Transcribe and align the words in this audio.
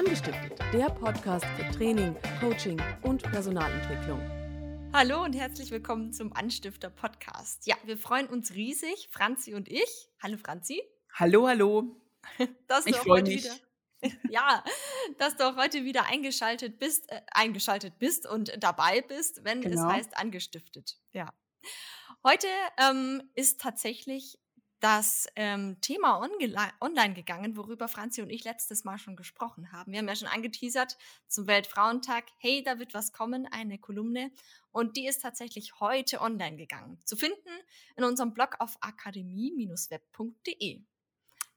Angestiftet, 0.00 0.58
der 0.72 0.86
Podcast 0.86 1.44
für 1.44 1.76
Training, 1.76 2.16
Coaching 2.40 2.80
und 3.02 3.22
Personalentwicklung. 3.22 4.18
Hallo 4.94 5.22
und 5.22 5.34
herzlich 5.34 5.70
willkommen 5.70 6.14
zum 6.14 6.32
Anstifter 6.32 6.88
Podcast. 6.88 7.66
Ja, 7.66 7.76
wir 7.84 7.98
freuen 7.98 8.26
uns 8.26 8.54
riesig, 8.54 9.10
Franzi 9.12 9.52
und 9.52 9.68
ich. 9.68 10.08
Hallo 10.22 10.38
Franzi. 10.38 10.80
Hallo, 11.12 11.46
hallo. 11.46 12.00
Dass 12.66 12.86
ich 12.86 12.96
freue 12.96 13.22
mich. 13.22 13.44
Wieder, 13.44 14.16
ja, 14.30 14.64
dass 15.18 15.36
du 15.36 15.46
auch 15.46 15.56
heute 15.56 15.84
wieder 15.84 16.06
eingeschaltet 16.06 16.78
bist, 16.78 17.12
äh, 17.12 17.20
eingeschaltet 17.32 17.98
bist 17.98 18.26
und 18.26 18.54
dabei 18.58 19.02
bist, 19.02 19.44
wenn 19.44 19.60
genau. 19.60 19.86
es 19.86 19.94
heißt 19.96 20.16
angestiftet. 20.16 20.96
Ja. 21.12 21.28
Heute 22.24 22.46
ähm, 22.78 23.22
ist 23.34 23.60
tatsächlich 23.60 24.38
das 24.80 25.26
ähm, 25.36 25.76
Thema 25.80 26.20
online 26.80 27.14
gegangen, 27.14 27.56
worüber 27.56 27.88
Franzi 27.88 28.22
und 28.22 28.30
ich 28.30 28.44
letztes 28.44 28.84
Mal 28.84 28.98
schon 28.98 29.16
gesprochen 29.16 29.72
haben. 29.72 29.92
Wir 29.92 29.98
haben 29.98 30.08
ja 30.08 30.16
schon 30.16 30.28
angeteasert 30.28 30.96
zum 31.28 31.46
Weltfrauentag, 31.46 32.24
hey, 32.38 32.62
da 32.62 32.78
wird 32.78 32.94
was 32.94 33.12
kommen, 33.12 33.46
eine 33.50 33.78
Kolumne. 33.78 34.30
Und 34.72 34.96
die 34.96 35.06
ist 35.06 35.22
tatsächlich 35.22 35.80
heute 35.80 36.20
online 36.20 36.56
gegangen. 36.56 36.98
Zu 37.04 37.16
finden 37.16 37.50
in 37.96 38.04
unserem 38.04 38.32
Blog 38.32 38.56
auf 38.58 38.76
akademie-web.de. 38.80 40.82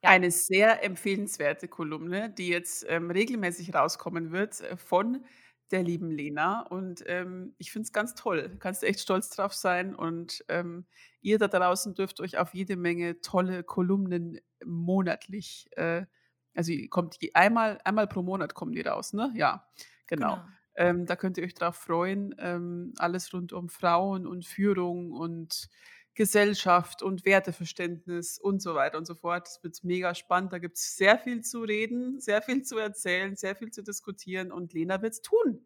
Ja. 0.03 0.09
Eine 0.09 0.31
sehr 0.31 0.84
empfehlenswerte 0.84 1.70
Kolumne, 1.70 2.30
die 2.30 2.50
jetzt 2.50 2.86
ähm, 2.90 3.09
regelmäßig 3.09 3.73
rauskommen 3.73 4.34
wird 4.34 4.59
äh, 4.59 4.76
von 4.76 5.23
der 5.72 5.81
lieben 5.81 6.12
Lena. 6.12 6.67
Und 6.67 7.05
ähm, 7.08 7.55
ich 7.58 7.72
finde 7.72 7.86
es 7.86 7.94
ganz 7.94 8.14
toll. 8.16 8.58
Kannst 8.59 8.84
echt 8.84 9.00
stolz 9.00 9.30
drauf 9.30 9.53
sein. 9.53 9.95
Und 9.95 10.44
ähm, 10.50 10.86
ihr 11.23 11.40
da 11.40 11.48
draußen 11.48 11.95
dürft 11.95 12.20
euch 12.20 12.38
auf 12.38 12.54
jede 12.54 12.76
Menge 12.76 13.22
tolle 13.22 13.64
Kolumnen 13.64 14.40
monatlich, 14.64 15.68
äh, 15.72 16.05
also 16.54 16.72
kommt 16.90 17.22
die, 17.22 17.34
einmal, 17.34 17.80
einmal 17.84 18.08
pro 18.08 18.22
Monat 18.22 18.54
kommen 18.54 18.73
die 18.73 18.81
raus, 18.81 19.14
ne? 19.14 19.31
Ja, 19.36 19.67
genau. 20.08 20.36
genau. 20.36 20.48
Ähm, 20.76 21.05
da 21.05 21.16
könnt 21.16 21.38
ihr 21.38 21.44
euch 21.44 21.54
drauf 21.54 21.75
freuen. 21.75 22.36
Ähm, 22.38 22.94
alles 22.97 23.34
rund 23.34 23.53
um 23.53 23.70
Frauen 23.70 24.28
und 24.28 24.45
Führung 24.45 25.12
und 25.12 25.70
Gesellschaft 26.16 27.02
und 27.02 27.25
Werteverständnis 27.25 28.38
und 28.38 28.62
so 28.62 28.75
weiter 28.75 28.97
und 28.97 29.06
so 29.06 29.16
fort. 29.16 29.47
Es 29.47 29.64
wird 29.64 29.84
mega 29.84 30.14
spannend. 30.14 30.53
Da 30.53 30.59
gibt 30.59 30.78
es 30.78 30.95
sehr 30.95 31.17
viel 31.17 31.42
zu 31.42 31.62
reden, 31.62 32.19
sehr 32.19 32.42
viel 32.42 32.64
zu 32.64 32.78
erzählen, 32.78 33.36
sehr 33.36 33.56
viel 33.56 33.72
zu 33.72 33.84
diskutieren 33.84 34.52
und 34.52 34.73
Lena 34.73 35.02
wird 35.02 35.14
es 35.14 35.22
tun 35.22 35.66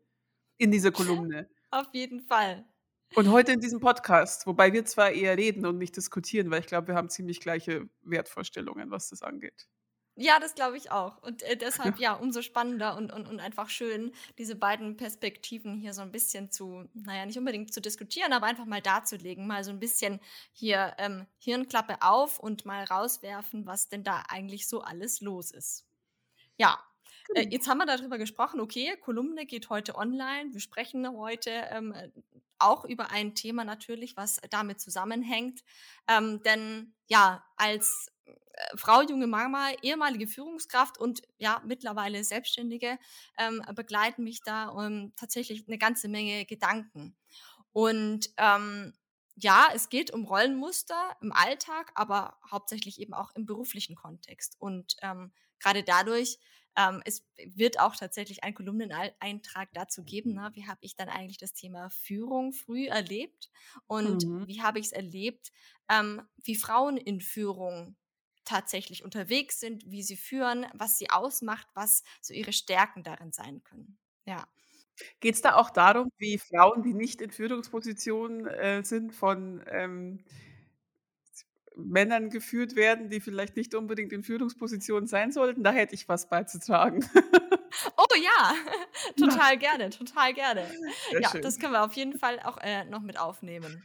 in 0.58 0.72
dieser 0.72 0.92
Kolumne. 0.92 1.50
Auf 1.72 1.88
jeden 1.94 2.22
Fall. 2.22 2.66
Und 3.16 3.32
heute 3.32 3.52
in 3.54 3.60
diesem 3.60 3.80
Podcast, 3.80 4.46
wobei 4.48 4.74
wir 4.74 4.86
zwar 4.86 5.12
eher 5.12 5.38
reden 5.38 5.66
und 5.66 5.78
nicht 5.78 5.96
diskutieren, 5.96 6.52
weil 6.52 6.60
ich 6.60 6.68
glaube, 6.68 6.90
wir 6.90 6.96
haben 6.96 7.10
ziemlich 7.10 7.40
gleiche 7.40 7.90
Wertvorstellungen, 8.02 8.92
was 8.92 9.10
das 9.10 9.24
angeht. 9.24 9.68
Ja, 10.20 10.40
das 10.40 10.56
glaube 10.56 10.78
ich 10.78 10.90
auch. 10.90 11.22
Und 11.22 11.44
äh, 11.44 11.56
deshalb 11.56 12.00
ja, 12.00 12.14
umso 12.14 12.42
spannender 12.42 12.98
und, 12.98 13.12
und, 13.12 13.28
und 13.28 13.40
einfach 13.40 13.70
schön, 13.70 14.12
diese 14.40 14.56
beiden 14.56 14.98
Perspektiven 14.98 15.78
hier 15.78 15.94
so 15.94 16.02
ein 16.02 16.12
bisschen 16.12 16.52
zu, 16.52 16.90
naja, 16.96 17.26
nicht 17.26 17.38
unbedingt 17.38 17.72
zu 17.72 17.82
diskutieren, 17.82 18.34
aber 18.34 18.48
einfach 18.48 18.66
mal 18.66 18.82
darzulegen, 18.82 19.46
mal 19.46 19.64
so 19.64 19.70
ein 19.70 19.80
bisschen 19.80 20.20
hier 20.52 20.96
ähm, 20.98 21.28
Hirnklappe 21.38 22.02
auf 22.02 22.40
und 22.40 22.66
mal 22.66 22.84
rauswerfen, 22.84 23.68
was 23.68 23.90
denn 23.90 24.04
da 24.04 24.24
eigentlich 24.28 24.68
so 24.68 24.82
alles 24.82 25.22
los 25.22 25.52
ist. 25.52 25.86
Ja, 26.58 26.84
äh, 27.36 27.48
jetzt 27.50 27.68
haben 27.68 27.78
wir 27.80 27.86
darüber 27.86 28.18
gesprochen, 28.18 28.60
okay, 28.60 28.96
Kolumne 29.02 29.46
geht 29.46 29.70
heute 29.70 29.96
online. 29.96 30.54
Wir 30.54 30.60
sprechen 30.60 31.08
heute 31.18 31.52
ähm, 31.72 31.94
auch 32.60 32.86
über 32.86 33.12
ein 33.12 33.36
Thema 33.36 33.64
natürlich, 33.64 34.18
was 34.18 34.40
damit 34.50 34.80
zusammenhängt. 34.80 35.62
Ähm, 36.08 36.42
denn 36.44 36.94
ja, 37.08 37.44
als 37.56 38.12
äh, 38.26 38.34
Frau, 38.76 39.02
junge 39.02 39.28
Mama, 39.28 39.72
ehemalige 39.82 40.28
Führungskraft 40.28 40.98
und 40.98 41.22
ja, 41.38 41.62
mittlerweile 41.66 42.24
Selbstständige 42.24 42.98
ähm, 43.38 43.62
begleiten 43.76 44.24
mich 44.24 44.42
da 44.42 44.70
um 44.70 45.14
tatsächlich 45.16 45.68
eine 45.68 45.78
ganze 45.78 46.08
Menge 46.08 46.46
Gedanken. 46.46 47.16
Und 47.72 48.30
ähm, 48.38 48.94
ja, 49.36 49.70
es 49.74 49.90
geht 49.90 50.12
um 50.12 50.26
Rollenmuster 50.26 51.16
im 51.22 51.32
Alltag, 51.32 51.92
aber 51.94 52.40
hauptsächlich 52.50 53.00
eben 53.00 53.14
auch 53.14 53.32
im 53.36 53.46
beruflichen 53.46 53.96
Kontext. 53.96 54.56
Und 54.60 54.96
ähm, 55.04 55.32
gerade 55.60 55.84
dadurch, 55.84 56.40
ähm, 56.78 57.02
es 57.06 57.26
wird 57.44 57.80
auch 57.80 57.96
tatsächlich 57.96 58.44
ein 58.44 58.54
Kolumneneintrag 58.54 59.70
dazu 59.74 60.04
geben, 60.04 60.34
ne? 60.36 60.52
wie 60.54 60.68
habe 60.68 60.80
ich 60.82 60.96
dann 60.96 61.10
eigentlich 61.10 61.40
das 61.40 61.54
Thema 61.54 61.90
Führung 61.90 62.54
früh 62.54 62.86
erlebt 62.86 63.50
und 63.88 64.26
mhm. 64.26 64.48
wie 64.48 64.62
habe 64.62 64.80
ich 64.80 64.88
es 64.88 64.92
erlebt, 64.92 65.52
ähm, 65.90 66.22
wie 66.44 66.56
Frauen 66.56 66.98
in 66.98 67.20
Führung 67.20 67.96
tatsächlich 68.46 69.04
unterwegs 69.04 69.60
sind, 69.60 69.90
wie 69.90 70.04
sie 70.04 70.16
führen, 70.16 70.68
was 70.74 70.98
sie 70.98 71.10
ausmacht, 71.10 71.68
was 71.74 72.04
so 72.22 72.34
ihre 72.34 72.54
Stärken 72.54 73.04
darin 73.04 73.32
sein 73.32 73.64
können. 73.64 73.98
Ja. 74.26 74.48
Geht 75.20 75.36
es 75.36 75.42
da 75.42 75.56
auch 75.56 75.70
darum, 75.70 76.10
wie 76.18 76.38
Frauen, 76.38 76.82
die 76.84 76.94
nicht 76.94 77.22
in 77.22 77.32
Führungspositionen 77.32 78.48
äh, 78.48 78.84
sind, 78.84 79.14
von 79.14 79.64
ähm, 79.68 80.24
Männern 81.78 82.30
geführt 82.30 82.76
werden, 82.76 83.10
die 83.10 83.20
vielleicht 83.20 83.56
nicht 83.56 83.76
unbedingt 83.76 84.12
in 84.12 84.24
Führungspositionen 84.24 85.08
sein 85.08 85.32
sollten? 85.32 85.64
Da 85.64 85.72
hätte 85.72 85.96
ich 85.96 86.10
was 86.10 86.30
beizutragen. 86.30 87.08
Oh 87.96 88.06
ja, 88.16 88.56
total 89.18 89.58
gerne, 89.58 89.90
total 89.90 90.34
gerne. 90.34 90.66
Sehr 91.12 91.22
ja, 91.22 91.30
schön. 91.30 91.42
das 91.42 91.60
können 91.60 91.74
wir 91.74 91.84
auf 91.84 91.94
jeden 91.94 92.18
Fall 92.18 92.40
auch 92.44 92.58
äh, 92.58 92.86
noch 92.86 93.02
mit 93.02 93.20
aufnehmen. 93.20 93.84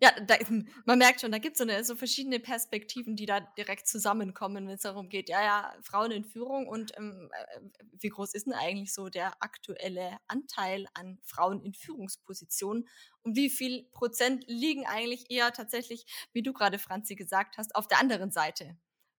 Ja, 0.00 0.10
da, 0.26 0.36
man 0.84 0.98
merkt 0.98 1.20
schon, 1.20 1.32
da 1.32 1.38
gibt 1.38 1.58
es 1.58 1.66
so, 1.66 1.82
so 1.82 1.96
verschiedene 1.96 2.40
Perspektiven, 2.40 3.16
die 3.16 3.26
da 3.26 3.40
direkt 3.40 3.86
zusammenkommen, 3.86 4.66
wenn 4.66 4.74
es 4.74 4.82
darum 4.82 5.08
geht, 5.08 5.28
ja, 5.28 5.42
ja, 5.42 5.74
Frauen 5.82 6.10
in 6.10 6.24
Führung 6.24 6.66
und 6.66 6.96
ähm, 6.96 7.30
äh, 7.32 7.60
wie 8.00 8.08
groß 8.08 8.34
ist 8.34 8.46
denn 8.46 8.52
eigentlich 8.54 8.92
so 8.92 9.08
der 9.08 9.40
aktuelle 9.42 10.16
Anteil 10.28 10.86
an 10.94 11.18
Frauen 11.22 11.60
in 11.62 11.74
Führungspositionen 11.74 12.88
und 13.22 13.36
wie 13.36 13.50
viel 13.50 13.84
Prozent 13.92 14.44
liegen 14.46 14.86
eigentlich 14.86 15.30
eher 15.30 15.52
tatsächlich, 15.52 16.06
wie 16.32 16.42
du 16.42 16.52
gerade, 16.52 16.78
Franzi, 16.78 17.14
gesagt 17.14 17.58
hast, 17.58 17.74
auf 17.74 17.88
der 17.88 17.98
anderen 18.00 18.30
Seite? 18.30 18.76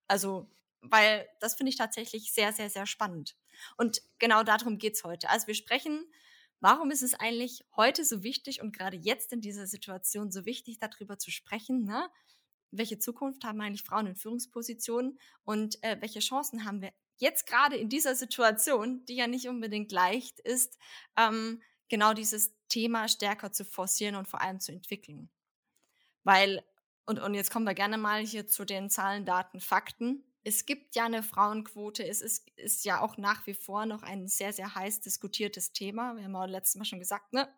Also, 0.08 0.50
weil 0.80 1.26
das 1.40 1.54
finde 1.54 1.70
ich 1.70 1.76
tatsächlich 1.76 2.32
sehr, 2.32 2.52
sehr, 2.52 2.68
sehr 2.68 2.86
spannend. 2.86 3.36
Und 3.76 4.02
genau 4.18 4.42
darum 4.42 4.78
geht 4.78 4.94
es 4.94 5.04
heute. 5.04 5.30
Also 5.30 5.46
wir 5.46 5.54
sprechen 5.54 6.04
Warum 6.60 6.90
ist 6.90 7.02
es 7.02 7.14
eigentlich 7.14 7.64
heute 7.76 8.04
so 8.04 8.22
wichtig 8.22 8.62
und 8.62 8.76
gerade 8.76 8.96
jetzt 8.96 9.32
in 9.32 9.40
dieser 9.40 9.66
Situation 9.66 10.30
so 10.32 10.46
wichtig, 10.46 10.78
darüber 10.78 11.18
zu 11.18 11.30
sprechen? 11.30 11.84
Ne? 11.84 12.08
Welche 12.70 12.98
Zukunft 12.98 13.44
haben 13.44 13.60
eigentlich 13.60 13.82
Frauen 13.82 14.06
in 14.06 14.16
Führungspositionen 14.16 15.18
und 15.44 15.82
äh, 15.82 15.96
welche 16.00 16.20
Chancen 16.20 16.64
haben 16.64 16.80
wir 16.80 16.92
jetzt 17.16 17.46
gerade 17.46 17.76
in 17.76 17.88
dieser 17.88 18.14
Situation, 18.14 19.04
die 19.06 19.16
ja 19.16 19.26
nicht 19.26 19.48
unbedingt 19.48 19.92
leicht 19.92 20.40
ist, 20.40 20.78
ähm, 21.16 21.62
genau 21.88 22.14
dieses 22.14 22.52
Thema 22.68 23.08
stärker 23.08 23.52
zu 23.52 23.64
forcieren 23.64 24.16
und 24.16 24.26
vor 24.26 24.40
allem 24.40 24.60
zu 24.60 24.72
entwickeln? 24.72 25.30
Weil, 26.24 26.64
und, 27.04 27.20
und 27.20 27.34
jetzt 27.34 27.50
kommen 27.50 27.66
wir 27.66 27.74
gerne 27.74 27.98
mal 27.98 28.24
hier 28.24 28.46
zu 28.46 28.64
den 28.64 28.90
Zahlen, 28.90 29.24
Daten, 29.24 29.60
Fakten 29.60 30.24
es 30.44 30.66
gibt 30.66 30.94
ja 30.94 31.06
eine 31.06 31.22
Frauenquote. 31.22 32.06
Es 32.06 32.20
ist, 32.20 32.48
ist 32.56 32.84
ja 32.84 33.00
auch 33.00 33.16
nach 33.16 33.46
wie 33.46 33.54
vor 33.54 33.86
noch 33.86 34.02
ein 34.02 34.28
sehr, 34.28 34.52
sehr 34.52 34.74
heiß 34.74 35.00
diskutiertes 35.00 35.72
Thema. 35.72 36.16
Wir 36.16 36.24
haben 36.24 36.36
auch 36.36 36.46
letztes 36.46 36.76
Mal 36.76 36.84
schon 36.84 36.98
gesagt, 36.98 37.32
ne? 37.32 37.48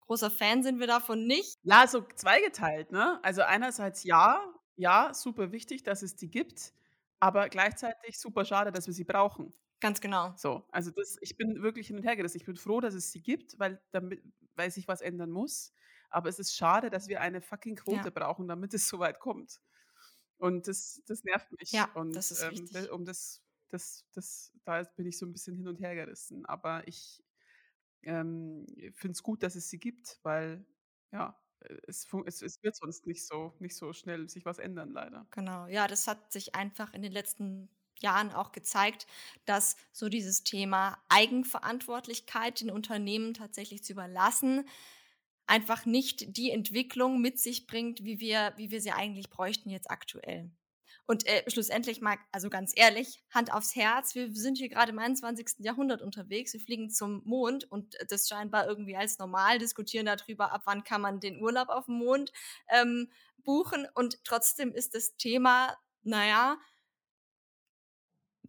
Großer 0.00 0.30
Fan 0.30 0.64
sind 0.64 0.80
wir 0.80 0.88
davon 0.88 1.26
nicht. 1.26 1.58
Ja, 1.62 1.86
so 1.86 2.04
zweigeteilt, 2.16 2.90
ne? 2.90 3.20
Also 3.22 3.42
einerseits 3.42 4.02
ja, 4.02 4.42
ja, 4.76 5.14
super 5.14 5.52
wichtig, 5.52 5.84
dass 5.84 6.02
es 6.02 6.16
die 6.16 6.28
gibt, 6.28 6.74
aber 7.20 7.48
gleichzeitig 7.48 8.18
super 8.18 8.44
schade, 8.44 8.72
dass 8.72 8.86
wir 8.88 8.94
sie 8.94 9.04
brauchen. 9.04 9.54
Ganz 9.78 10.00
genau. 10.00 10.34
So, 10.36 10.64
also 10.70 10.90
das, 10.90 11.18
ich 11.20 11.36
bin 11.36 11.62
wirklich 11.62 11.86
hin 11.86 11.96
und 11.96 12.02
her 12.02 12.16
gerissen. 12.16 12.38
Ich 12.38 12.44
bin 12.44 12.56
froh, 12.56 12.80
dass 12.80 12.94
es 12.94 13.12
sie 13.12 13.22
gibt, 13.22 13.58
weil, 13.58 13.80
damit, 13.92 14.22
weil 14.56 14.70
sich 14.70 14.88
was 14.88 15.00
ändern 15.00 15.30
muss. 15.30 15.72
Aber 16.10 16.28
es 16.28 16.38
ist 16.38 16.56
schade, 16.56 16.90
dass 16.90 17.08
wir 17.08 17.20
eine 17.20 17.40
fucking 17.40 17.76
Quote 17.76 18.04
ja. 18.04 18.10
brauchen, 18.10 18.48
damit 18.48 18.74
es 18.74 18.88
so 18.88 18.98
weit 18.98 19.18
kommt. 19.18 19.60
Und 20.42 20.66
das, 20.66 21.00
das 21.06 21.22
nervt 21.22 21.52
mich. 21.52 21.70
Ja, 21.70 21.88
und, 21.94 22.16
das 22.16 22.32
ist 22.32 22.42
ähm, 22.42 22.88
Um 22.90 23.04
das, 23.04 23.40
das, 23.68 24.04
das, 24.12 24.52
da 24.64 24.82
bin 24.82 25.06
ich 25.06 25.16
so 25.16 25.24
ein 25.24 25.32
bisschen 25.32 25.54
hin 25.54 25.68
und 25.68 25.78
her 25.78 25.94
gerissen. 25.94 26.44
Aber 26.46 26.86
ich 26.88 27.22
ähm, 28.02 28.66
finde 28.92 29.12
es 29.12 29.22
gut, 29.22 29.44
dass 29.44 29.54
es 29.54 29.68
sie 29.68 29.78
gibt, 29.78 30.18
weil 30.24 30.66
ja, 31.12 31.40
äh, 31.60 31.76
es, 31.86 32.08
es, 32.26 32.42
es, 32.42 32.60
wird 32.60 32.74
sonst 32.74 33.06
nicht 33.06 33.24
so, 33.24 33.54
nicht 33.60 33.76
so 33.76 33.92
schnell 33.92 34.28
sich 34.28 34.44
was 34.44 34.58
ändern, 34.58 34.90
leider. 34.90 35.28
Genau, 35.30 35.68
ja, 35.68 35.86
das 35.86 36.08
hat 36.08 36.32
sich 36.32 36.56
einfach 36.56 36.92
in 36.92 37.02
den 37.02 37.12
letzten 37.12 37.68
Jahren 38.00 38.32
auch 38.32 38.50
gezeigt, 38.50 39.06
dass 39.44 39.76
so 39.92 40.08
dieses 40.08 40.42
Thema 40.42 41.00
Eigenverantwortlichkeit 41.08 42.60
den 42.60 42.72
Unternehmen 42.72 43.32
tatsächlich 43.32 43.84
zu 43.84 43.92
überlassen, 43.92 44.66
einfach 45.46 45.86
nicht 45.86 46.36
die 46.36 46.50
Entwicklung 46.50 47.20
mit 47.20 47.38
sich 47.38 47.66
bringt, 47.66 48.04
wie 48.04 48.20
wir, 48.20 48.52
wie 48.56 48.70
wir 48.70 48.80
sie 48.80 48.92
eigentlich 48.92 49.30
bräuchten 49.30 49.70
jetzt 49.70 49.90
aktuell. 49.90 50.50
Und 51.04 51.26
äh, 51.26 51.42
schlussendlich 51.50 52.00
mal, 52.00 52.16
also 52.30 52.48
ganz 52.48 52.72
ehrlich, 52.76 53.22
Hand 53.30 53.52
aufs 53.52 53.74
Herz, 53.74 54.14
wir 54.14 54.32
sind 54.32 54.56
hier 54.56 54.68
gerade 54.68 54.92
im 54.92 54.98
21. 54.98 55.56
Jahrhundert 55.58 56.00
unterwegs, 56.00 56.52
wir 56.52 56.60
fliegen 56.60 56.90
zum 56.90 57.22
Mond 57.24 57.70
und 57.70 57.96
das 58.08 58.28
scheinbar 58.28 58.68
irgendwie 58.68 58.96
als 58.96 59.18
normal, 59.18 59.58
diskutieren 59.58 60.06
darüber, 60.06 60.52
ab 60.52 60.62
wann 60.64 60.84
kann 60.84 61.00
man 61.00 61.18
den 61.18 61.42
Urlaub 61.42 61.70
auf 61.70 61.86
dem 61.86 61.96
Mond 61.96 62.32
ähm, 62.68 63.10
buchen 63.38 63.88
und 63.94 64.22
trotzdem 64.24 64.72
ist 64.72 64.94
das 64.94 65.16
Thema, 65.16 65.76
naja, 66.02 66.56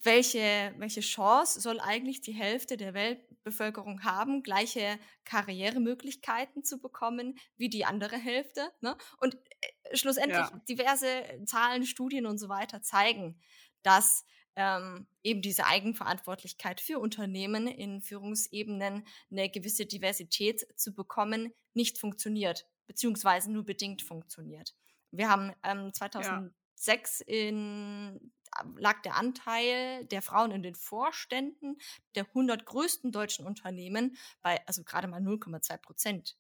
welche, 0.02 0.74
welche 0.78 1.02
Chance 1.02 1.62
soll 1.62 1.80
eigentlich 1.80 2.22
die 2.22 2.34
Hälfte 2.34 2.78
der 2.78 2.94
Weltbevölkerung 2.94 4.04
haben, 4.04 4.44
gleiche 4.44 5.00
Karrieremöglichkeiten 5.24 6.64
zu 6.64 6.80
bekommen 6.80 7.38
wie 7.58 7.70
die 7.70 7.86
andere 7.86 8.18
Hälfte? 8.18 8.72
Ne? 8.82 8.98
Und 9.20 9.36
äh, 9.36 9.96
schlussendlich 9.96 10.38
ja. 10.38 10.62
diverse 10.68 11.08
Zahlen, 11.46 11.86
Studien 11.86 12.26
und 12.26 12.38
so 12.38 12.50
weiter 12.50 12.82
zeigen, 12.82 13.40
dass 13.82 14.26
ähm, 14.56 15.08
eben 15.24 15.42
diese 15.42 15.66
Eigenverantwortlichkeit 15.66 16.80
für 16.82 17.00
Unternehmen 17.00 17.68
in 17.68 18.02
Führungsebenen 18.02 19.06
eine 19.32 19.50
gewisse 19.50 19.86
Diversität 19.86 20.68
zu 20.76 20.94
bekommen, 20.94 21.54
nicht 21.74 21.98
funktioniert, 21.98 22.68
beziehungsweise 22.86 23.52
nur 23.52 23.66
bedingt 23.66 24.02
funktioniert. 24.02 24.76
Wir 25.12 25.30
haben 25.30 25.54
ähm, 25.64 25.94
2006 25.94 27.20
ja. 27.20 27.26
in 27.28 28.32
lag 28.78 29.02
der 29.02 29.16
Anteil 29.16 30.06
der 30.06 30.22
Frauen 30.22 30.52
in 30.52 30.64
den 30.64 30.76
Vorständen 30.76 31.78
der 32.16 32.26
100 32.28 32.66
größten 32.66 33.12
deutschen 33.12 33.46
Unternehmen 33.46 34.16
bei, 34.42 34.66
also 34.68 34.84
gerade 34.84 35.08
mal 35.08 35.22
0,2 35.22 35.78
Prozent. 35.78 36.38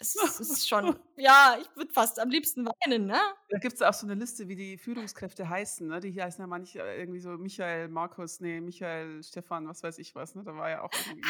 Es 0.00 0.16
ist 0.16 0.66
schon, 0.66 0.98
ja, 1.16 1.58
ich 1.60 1.76
würde 1.76 1.92
fast 1.92 2.18
am 2.20 2.30
liebsten 2.30 2.66
weinen, 2.66 3.04
ne? 3.04 3.20
Da 3.50 3.58
gibt 3.58 3.74
es 3.74 3.82
auch 3.82 3.92
so 3.92 4.06
eine 4.06 4.14
Liste, 4.14 4.48
wie 4.48 4.56
die 4.56 4.78
Führungskräfte 4.78 5.46
heißen, 5.46 5.86
ne? 5.86 6.00
Die 6.00 6.20
heißen 6.20 6.42
ja 6.42 6.46
manche 6.46 6.78
irgendwie 6.78 7.20
so 7.20 7.30
Michael, 7.36 7.88
Markus, 7.88 8.40
nee, 8.40 8.62
Michael, 8.62 9.22
Stefan, 9.22 9.68
was 9.68 9.82
weiß 9.82 9.98
ich 9.98 10.14
was, 10.14 10.34
ne? 10.34 10.42
Da 10.42 10.54
war 10.54 10.70
ja 10.70 10.82
auch 10.82 10.90
irgendwie. 11.06 11.28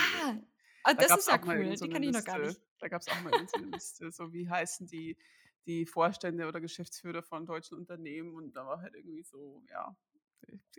Ah, 0.85 0.95
da 0.95 1.03
das 1.03 1.19
ist 1.19 1.29
ja 1.29 1.41
cool, 1.45 1.77
so 1.77 1.87
die 1.87 1.93
kann 1.93 2.03
ich 2.03 2.13
noch 2.13 2.25
gar 2.25 2.39
nicht. 2.39 2.61
Da 2.79 2.89
gab 2.89 3.03
es 3.03 3.09
auch 3.09 3.21
mal 3.23 3.33
so 3.49 3.57
eine 3.57 3.67
Liste, 3.67 4.13
so 4.13 4.33
wie 4.33 4.49
heißen 4.49 4.87
die, 4.87 5.19
die 5.67 5.87
Vorstände 5.87 6.47
oder 6.47 6.61
Geschäftsführer 6.61 7.23
von 7.23 7.47
deutschen 7.47 7.77
Unternehmen 7.77 8.35
und 8.35 8.53
da 8.53 8.67
war 8.67 8.81
halt 8.81 8.95
irgendwie 8.95 9.23
so, 9.23 9.63
ja, 9.71 9.97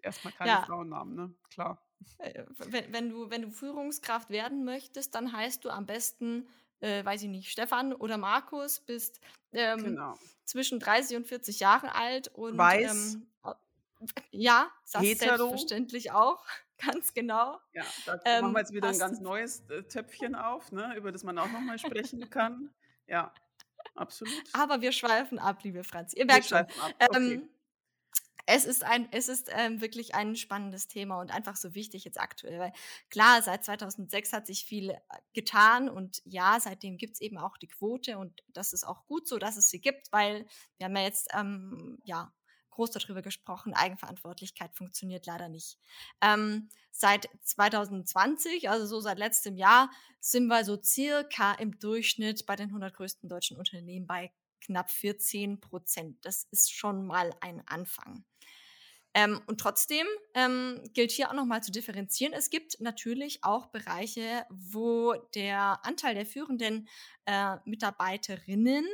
erstmal 0.01 0.33
keine 0.33 0.51
ja. 0.51 0.61
Frauennamen, 0.63 1.15
ne? 1.15 1.33
Klar. 1.49 1.81
Äh, 2.17 2.45
wenn, 2.57 2.93
wenn, 2.93 3.09
du, 3.09 3.29
wenn 3.29 3.41
du 3.43 3.51
Führungskraft 3.51 4.29
werden 4.29 4.65
möchtest, 4.65 5.15
dann 5.15 5.33
heißt 5.33 5.63
du 5.63 5.69
am 5.69 5.85
besten, 5.85 6.47
äh, 6.79 7.05
weiß 7.05 7.23
ich 7.23 7.29
nicht, 7.29 7.51
Stefan 7.51 7.93
oder 7.93 8.17
Markus, 8.17 8.79
bist 8.79 9.21
ähm, 9.51 9.83
genau. 9.83 10.17
zwischen 10.45 10.79
30 10.79 11.17
und 11.17 11.27
40 11.27 11.59
Jahre 11.59 11.95
alt 11.95 12.29
und 12.29 12.57
Weiß. 12.57 13.15
Ähm, 13.15 13.27
ja, 14.31 14.71
das 14.91 15.03
Hetero. 15.03 15.37
selbstverständlich 15.37 16.11
auch. 16.11 16.43
Ganz 16.77 17.13
genau. 17.13 17.59
Ja, 17.73 17.83
da 18.07 18.19
ähm, 18.25 18.41
machen 18.41 18.53
wir 18.53 18.59
jetzt 18.61 18.73
wieder 18.73 18.87
ein 18.87 18.97
ganz 18.97 19.19
neues 19.19 19.61
äh, 19.69 19.83
Töpfchen 19.83 20.33
auf, 20.33 20.71
ne, 20.71 20.95
über 20.97 21.11
das 21.11 21.23
man 21.23 21.37
auch 21.37 21.51
nochmal 21.51 21.77
sprechen 21.77 22.27
kann. 22.31 22.73
Ja, 23.05 23.31
absolut. 23.95 24.43
Aber 24.53 24.81
wir 24.81 24.91
schweifen 24.91 25.39
ab, 25.39 25.63
liebe 25.63 25.83
Franz. 25.83 26.13
Ihr 26.13 26.25
merkt 26.25 26.47
schon. 26.47 26.59
Ab. 26.59 26.71
Okay. 26.99 27.17
Ähm, 27.17 27.49
es 28.45 28.65
ist 28.65 28.83
ein, 28.83 29.07
es 29.11 29.29
ist 29.29 29.49
ähm, 29.53 29.81
wirklich 29.81 30.15
ein 30.15 30.35
spannendes 30.35 30.87
Thema 30.87 31.19
und 31.19 31.31
einfach 31.31 31.55
so 31.55 31.75
wichtig 31.75 32.03
jetzt 32.03 32.19
aktuell. 32.19 32.59
Weil 32.59 32.73
klar, 33.09 33.41
seit 33.41 33.63
2006 33.63 34.33
hat 34.33 34.47
sich 34.47 34.65
viel 34.65 34.89
äh, 34.89 34.97
getan 35.33 35.89
und 35.89 36.21
ja, 36.25 36.59
seitdem 36.59 36.97
gibt 36.97 37.15
es 37.15 37.21
eben 37.21 37.37
auch 37.37 37.57
die 37.57 37.67
Quote 37.67 38.17
und 38.17 38.41
das 38.47 38.73
ist 38.73 38.85
auch 38.85 39.05
gut 39.05 39.27
so, 39.27 39.37
dass 39.37 39.57
es 39.57 39.69
sie 39.69 39.79
gibt, 39.79 40.11
weil 40.11 40.45
wir 40.77 40.85
haben 40.85 40.95
ja 40.95 41.03
jetzt 41.03 41.29
ähm, 41.33 41.99
ja 42.03 42.33
groß 42.81 42.91
darüber 42.91 43.21
gesprochen, 43.21 43.75
Eigenverantwortlichkeit 43.75 44.73
funktioniert 44.73 45.27
leider 45.27 45.49
nicht. 45.49 45.77
Ähm, 46.19 46.69
seit 46.91 47.29
2020, 47.43 48.69
also 48.69 48.87
so 48.87 48.99
seit 49.01 49.19
letztem 49.19 49.55
Jahr, 49.55 49.91
sind 50.19 50.47
wir 50.47 50.65
so 50.65 50.81
circa 50.81 51.53
im 51.53 51.77
Durchschnitt 51.77 52.47
bei 52.47 52.55
den 52.55 52.69
100 52.69 52.93
größten 52.95 53.29
deutschen 53.29 53.57
Unternehmen 53.57 54.07
bei 54.07 54.31
knapp 54.61 54.89
14 54.89 55.59
Prozent. 55.59 56.17
Das 56.25 56.45
ist 56.49 56.73
schon 56.73 57.05
mal 57.05 57.31
ein 57.39 57.61
Anfang. 57.67 58.25
Ähm, 59.13 59.41
und 59.45 59.59
trotzdem 59.59 60.07
ähm, 60.33 60.81
gilt 60.93 61.11
hier 61.11 61.29
auch 61.29 61.33
nochmal 61.33 61.61
zu 61.61 61.71
differenzieren. 61.71 62.33
Es 62.33 62.49
gibt 62.49 62.79
natürlich 62.79 63.43
auch 63.43 63.67
Bereiche, 63.67 64.45
wo 64.49 65.13
der 65.35 65.85
Anteil 65.85 66.15
der 66.15 66.25
führenden 66.25 66.87
äh, 67.25 67.57
Mitarbeiterinnen 67.65 68.85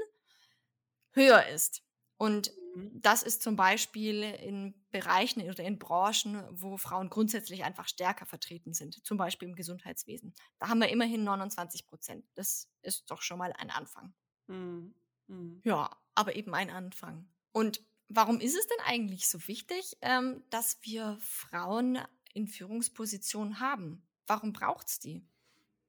höher 1.11 1.47
ist. 1.47 1.83
Und. 2.17 2.51
Das 2.93 3.23
ist 3.23 3.41
zum 3.41 3.55
Beispiel 3.55 4.23
in 4.23 4.73
Bereichen 4.91 5.41
oder 5.49 5.63
in 5.63 5.79
Branchen, 5.79 6.43
wo 6.51 6.77
Frauen 6.77 7.09
grundsätzlich 7.09 7.63
einfach 7.63 7.87
stärker 7.87 8.25
vertreten 8.25 8.73
sind, 8.73 9.05
zum 9.05 9.17
Beispiel 9.17 9.47
im 9.47 9.55
Gesundheitswesen. 9.55 10.33
Da 10.59 10.69
haben 10.69 10.79
wir 10.79 10.89
immerhin 10.89 11.23
29 11.23 11.85
Prozent. 11.85 12.25
Das 12.35 12.69
ist 12.81 13.09
doch 13.09 13.21
schon 13.21 13.37
mal 13.37 13.53
ein 13.53 13.69
Anfang. 13.69 14.13
Mhm. 14.47 14.93
Mhm. 15.27 15.61
Ja, 15.63 15.89
aber 16.15 16.35
eben 16.35 16.53
ein 16.53 16.69
Anfang. 16.69 17.29
Und 17.51 17.81
warum 18.09 18.39
ist 18.39 18.57
es 18.57 18.67
denn 18.67 18.85
eigentlich 18.85 19.27
so 19.27 19.47
wichtig, 19.47 19.97
ähm, 20.01 20.43
dass 20.49 20.79
wir 20.81 21.17
Frauen 21.19 21.99
in 22.33 22.47
Führungspositionen 22.47 23.59
haben? 23.59 24.07
Warum 24.25 24.53
braucht 24.53 24.87
es 24.87 24.99
die? 24.99 25.25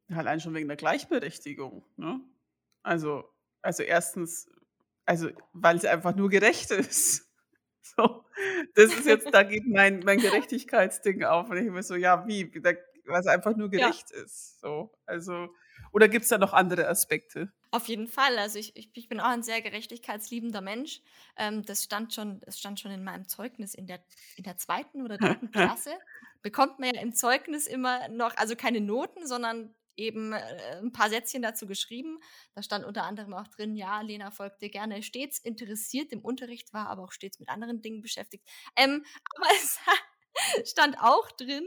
Allein 0.09 0.41
schon 0.41 0.55
wegen 0.55 0.69
der 0.69 0.77
Gleichberechtigung. 0.77 1.85
Ne? 1.97 2.21
Also, 2.83 3.25
also 3.63 3.83
erstens, 3.83 4.49
also 5.09 5.31
weil 5.55 5.77
es 5.77 5.85
einfach 5.87 6.15
nur 6.15 6.29
gerecht 6.29 6.71
ist. 6.71 7.25
So, 7.97 8.25
das 8.75 8.93
ist 8.95 9.07
jetzt, 9.07 9.35
da 9.35 9.43
geht 9.43 9.67
mein, 9.67 10.01
mein 10.05 10.19
Gerechtigkeitsding 10.19 11.25
auf. 11.25 11.51
Und 11.51 11.57
ich 11.57 11.69
mir 11.69 11.83
so, 11.83 11.97
ja, 11.97 12.25
wie? 12.29 12.49
weil 12.63 13.21
es 13.21 13.27
einfach 13.27 13.57
nur 13.57 13.71
gerecht 13.71 14.13
ja. 14.13 14.23
ist. 14.23 14.61
So, 14.61 14.93
also, 15.05 15.49
oder 15.91 16.07
gibt 16.07 16.23
es 16.23 16.29
da 16.29 16.39
noch 16.39 16.53
andere 16.53 16.87
Aspekte? 16.87 17.51
Auf 17.73 17.89
jeden 17.89 18.07
Fall. 18.07 18.39
Also 18.39 18.61
ich, 18.61 18.77
ich, 18.77 18.91
ich 18.95 19.09
bin 19.09 19.19
auch 19.19 19.31
ein 19.31 19.43
sehr 19.43 19.63
gerechtigkeitsliebender 19.63 20.61
Mensch. 20.61 21.01
Ähm, 21.37 21.65
das, 21.65 21.83
stand 21.83 22.15
schon, 22.15 22.41
das 22.43 22.61
stand 22.61 22.79
schon 22.79 22.93
in 22.93 23.03
meinem 23.03 23.27
Zeugnis 23.27 23.75
in 23.75 23.89
der, 23.89 23.99
in 24.37 24.45
der 24.45 24.59
zweiten 24.59 25.03
oder 25.03 25.19
dritten 25.19 25.51
Klasse. 25.51 25.93
Bekommt 26.43 26.79
man 26.79 26.95
ja 26.95 27.01
im 27.01 27.15
Zeugnis 27.15 27.67
immer 27.67 28.09
noch, 28.11 28.37
also 28.37 28.55
keine 28.55 28.81
Noten, 28.81 29.27
sondern 29.27 29.75
eben 29.99 30.33
äh, 30.33 30.79
ein 30.81 30.93
paar 30.93 31.11
Sätzchen 31.11 31.43
dazu 31.43 31.67
geschrieben. 31.67 32.19
Da 32.55 32.63
stand 32.63 32.85
unter 32.85 33.05
anderem 33.05 33.35
auch 33.35 33.49
drin, 33.49 33.77
ja, 33.77 34.01
Lena 34.01 34.31
folgte 34.31 34.71
gerne 34.71 35.03
stets 35.03 35.39
interessiert 35.39 36.13
im 36.13 36.21
Unterricht, 36.21 36.73
war 36.73 36.89
aber 36.89 37.05
auch 37.05 37.13
stets 37.13 37.39
mit 37.41 37.49
anderen 37.49 37.83
Dingen 37.83 38.01
beschäftigt. 38.01 38.49
Ähm, 38.77 39.05
aber 39.37 39.47
es 39.61 40.71
stand 40.71 40.99
auch 41.01 41.31
drin, 41.33 41.67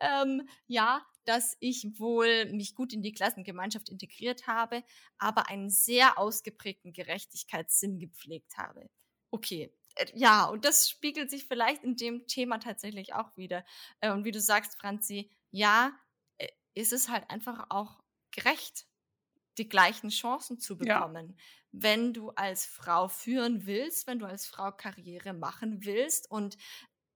ähm, 0.00 0.48
ja, 0.66 1.04
dass 1.24 1.56
ich 1.60 1.86
wohl 1.98 2.46
mich 2.52 2.74
gut 2.74 2.92
in 2.92 3.02
die 3.02 3.12
Klassengemeinschaft 3.12 3.88
integriert 3.88 4.46
habe, 4.46 4.82
aber 5.18 5.48
einen 5.48 5.70
sehr 5.70 6.18
ausgeprägten 6.18 6.92
Gerechtigkeitssinn 6.92 7.98
gepflegt 7.98 8.56
habe. 8.56 8.88
Okay, 9.30 9.72
äh, 9.96 10.06
ja, 10.14 10.46
und 10.46 10.64
das 10.64 10.88
spiegelt 10.88 11.30
sich 11.30 11.44
vielleicht 11.44 11.84
in 11.84 11.96
dem 11.96 12.26
Thema 12.26 12.58
tatsächlich 12.58 13.14
auch 13.14 13.36
wieder. 13.36 13.64
Äh, 14.00 14.12
und 14.12 14.24
wie 14.24 14.32
du 14.32 14.40
sagst, 14.40 14.78
Franzi, 14.78 15.30
ja, 15.50 15.92
ist 16.74 16.92
es 16.92 17.08
halt 17.08 17.28
einfach 17.30 17.66
auch 17.68 18.02
gerecht, 18.30 18.86
die 19.58 19.68
gleichen 19.68 20.08
Chancen 20.10 20.58
zu 20.58 20.76
bekommen. 20.76 21.28
Ja. 21.28 21.44
Wenn 21.72 22.12
du 22.12 22.30
als 22.30 22.66
Frau 22.66 23.08
führen 23.08 23.66
willst, 23.66 24.06
wenn 24.06 24.18
du 24.18 24.26
als 24.26 24.46
Frau 24.46 24.72
Karriere 24.72 25.32
machen 25.32 25.84
willst 25.84 26.30
und 26.30 26.56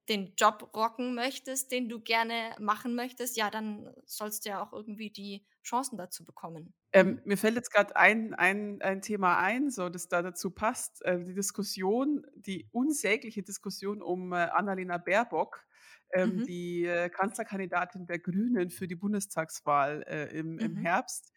den 0.08 0.34
Job 0.36 0.70
rocken 0.74 1.14
möchtest, 1.14 1.72
den 1.72 1.88
du 1.88 2.00
gerne 2.00 2.54
machen 2.58 2.94
möchtest, 2.94 3.36
ja, 3.36 3.50
dann 3.50 3.92
sollst 4.04 4.44
du 4.44 4.50
ja 4.50 4.62
auch 4.62 4.72
irgendwie 4.72 5.10
die 5.10 5.44
Chancen 5.64 5.98
dazu 5.98 6.24
bekommen. 6.24 6.74
Ähm, 6.92 7.20
mir 7.24 7.36
fällt 7.36 7.56
jetzt 7.56 7.72
gerade 7.72 7.96
ein, 7.96 8.34
ein, 8.34 8.80
ein 8.82 9.02
Thema 9.02 9.38
ein, 9.38 9.70
so 9.70 9.88
das 9.88 10.08
da 10.08 10.22
dazu 10.22 10.50
passt. 10.50 11.04
Äh, 11.04 11.24
die 11.24 11.34
Diskussion, 11.34 12.24
die 12.34 12.68
unsägliche 12.72 13.42
Diskussion 13.42 14.00
um 14.00 14.32
äh, 14.32 14.36
Annalena 14.36 14.98
Baerbock, 14.98 15.64
ähm, 16.12 16.36
mhm. 16.36 16.44
die 16.44 16.84
äh, 16.84 17.08
Kanzlerkandidatin 17.08 18.06
der 18.06 18.20
Grünen 18.20 18.70
für 18.70 18.86
die 18.86 18.94
Bundestagswahl 18.94 20.04
äh, 20.06 20.38
im, 20.38 20.58
im 20.58 20.74
mhm. 20.74 20.76
Herbst. 20.76 21.32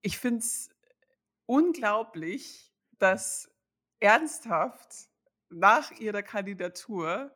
Ich 0.00 0.18
finde 0.18 0.38
es 0.38 0.70
unglaublich, 1.46 2.72
dass 2.98 3.50
ernsthaft 4.00 5.08
nach 5.58 5.90
ihrer 5.92 6.22
Kandidatur 6.22 7.34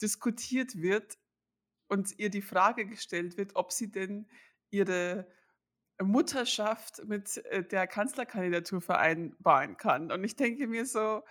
diskutiert 0.00 0.76
wird 0.76 1.18
und 1.88 2.18
ihr 2.18 2.30
die 2.30 2.42
Frage 2.42 2.86
gestellt 2.86 3.36
wird, 3.36 3.56
ob 3.56 3.72
sie 3.72 3.90
denn 3.90 4.28
ihre 4.70 5.26
Mutterschaft 6.02 7.04
mit 7.04 7.36
äh, 7.46 7.62
der 7.62 7.86
Kanzlerkandidatur 7.86 8.80
vereinbaren 8.80 9.76
kann. 9.76 10.10
Und 10.10 10.24
ich 10.24 10.36
denke 10.36 10.66
mir 10.66 10.86
so, 10.86 11.22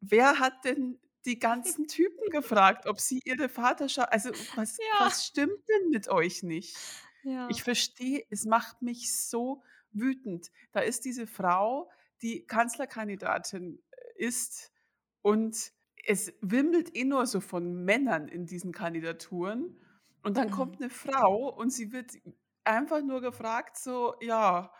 wer 0.00 0.38
hat 0.38 0.64
denn 0.64 0.98
die 1.24 1.38
ganzen 1.40 1.88
Typen 1.88 2.30
gefragt, 2.30 2.86
ob 2.86 3.00
sie 3.00 3.20
ihre 3.24 3.48
Vaterschaft, 3.48 4.12
also 4.12 4.30
was, 4.54 4.78
ja. 4.78 5.06
was 5.06 5.26
stimmt 5.26 5.68
denn 5.68 5.90
mit 5.90 6.08
euch 6.08 6.42
nicht? 6.42 6.76
Ja. 7.22 7.48
Ich 7.50 7.62
verstehe, 7.62 8.24
es 8.30 8.44
macht 8.46 8.80
mich 8.80 9.14
so 9.14 9.62
wütend. 9.92 10.50
Da 10.72 10.80
ist 10.80 11.04
diese 11.04 11.26
Frau, 11.26 11.90
die 12.22 12.46
Kanzlerkandidatin 12.46 13.82
äh, 13.90 14.24
ist 14.24 14.72
und 15.22 15.72
es 16.06 16.32
wimmelt 16.40 16.96
eh 16.96 17.04
nur 17.04 17.26
so 17.26 17.40
von 17.40 17.84
Männern 17.84 18.28
in 18.28 18.46
diesen 18.46 18.72
Kandidaturen. 18.72 19.76
Und 20.22 20.36
dann 20.36 20.48
mhm. 20.48 20.52
kommt 20.52 20.80
eine 20.80 20.90
Frau 20.90 21.48
und 21.48 21.70
sie 21.70 21.92
wird 21.92 22.12
einfach 22.64 23.02
nur 23.02 23.20
gefragt, 23.20 23.76
so, 23.78 24.14
ja, 24.20 24.72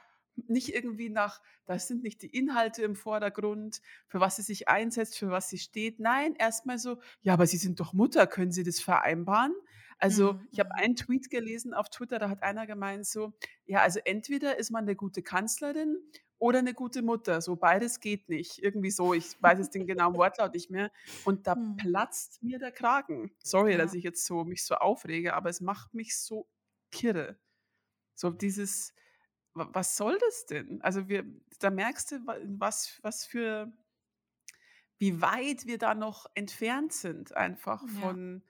nicht 0.47 0.75
irgendwie 0.75 1.11
nach, 1.11 1.43
das 1.67 1.89
sind 1.89 2.03
nicht 2.03 2.23
die 2.23 2.35
Inhalte 2.35 2.83
im 2.83 2.95
Vordergrund, 2.95 3.81
für 4.07 4.21
was 4.21 4.37
sie 4.37 4.43
sich 4.43 4.69
einsetzt, 4.69 5.19
für 5.19 5.31
was 5.31 5.49
sie 5.49 5.59
steht. 5.59 6.01
Nein, 6.01 6.35
erstmal 6.35 6.79
so, 6.79 7.01
ja, 7.23 7.35
aber 7.35 7.47
Sie 7.47 7.59
sind 7.59 7.81
doch 7.81 7.93
Mutter, 7.93 8.27
können 8.27 8.53
Sie 8.53 8.65
das 8.65 8.81
vereinbaren? 8.81 9.55
Also 9.99 10.35
mhm. 10.35 10.49
ich 10.51 10.61
habe 10.61 10.71
mhm. 10.71 10.83
einen 10.83 10.97
Tweet 10.97 11.31
gelesen 11.31 11.75
auf 11.75 11.91
Twitter, 11.91 12.19
da 12.19 12.31
hat 12.31 12.43
einer 12.43 12.67
gemeint 12.67 13.07
so, 13.07 13.35
ja, 13.67 13.81
also 13.81 14.01
entweder 14.05 14.59
ist 14.59 14.71
man 14.71 14.85
eine 14.85 14.97
gute 14.97 15.23
Kanzlerin 15.23 15.99
oder 16.41 16.61
eine 16.61 16.75
gute 16.75 17.03
Mutter. 17.03 17.41
So 17.43 17.55
beides 17.55 18.01
geht 18.01 18.29
nicht. 18.29 18.63
Irgendwie 18.63 18.91
so, 18.91 19.15
ich 19.15 19.41
weiß 19.41 19.59
jetzt 19.59 19.75
den 19.75 19.87
genauen 19.87 20.15
Wortlaut 20.15 20.55
nicht 20.55 20.71
mehr. 20.71 20.91
Und 21.25 21.47
da 21.47 21.55
mhm. 21.55 21.77
platzt 21.77 22.43
mir 22.43 22.59
der 22.59 22.73
Kragen. 22.73 23.31
Sorry, 23.45 23.73
ja. 23.73 23.79
dass 23.79 23.95
ich 23.95 24.03
jetzt 24.03 24.25
so 24.25 24.45
mich 24.45 24.65
so 24.65 24.75
aufrege, 24.75 25.35
aber 25.35 25.51
es 25.51 25.61
macht 25.61 25.95
mich 25.95 26.19
so 26.19 26.49
kirre. 26.91 27.39
So 28.15 28.31
dieses, 28.31 28.95
was 29.53 29.99
soll 29.99 30.19
das 30.19 30.47
denn? 30.47 30.81
Also 30.81 31.09
wir, 31.09 31.25
da 31.59 31.71
merkst 31.71 32.13
du, 32.13 32.27
was, 32.59 32.99
was 33.03 33.27
für, 33.27 33.71
wie 34.97 35.21
weit 35.21 35.67
wir 35.67 35.77
da 35.77 35.95
noch 35.95 36.27
entfernt 36.35 36.95
sind, 36.95 37.37
einfach 37.37 37.83
ja. 37.83 38.01
von, 38.01 38.43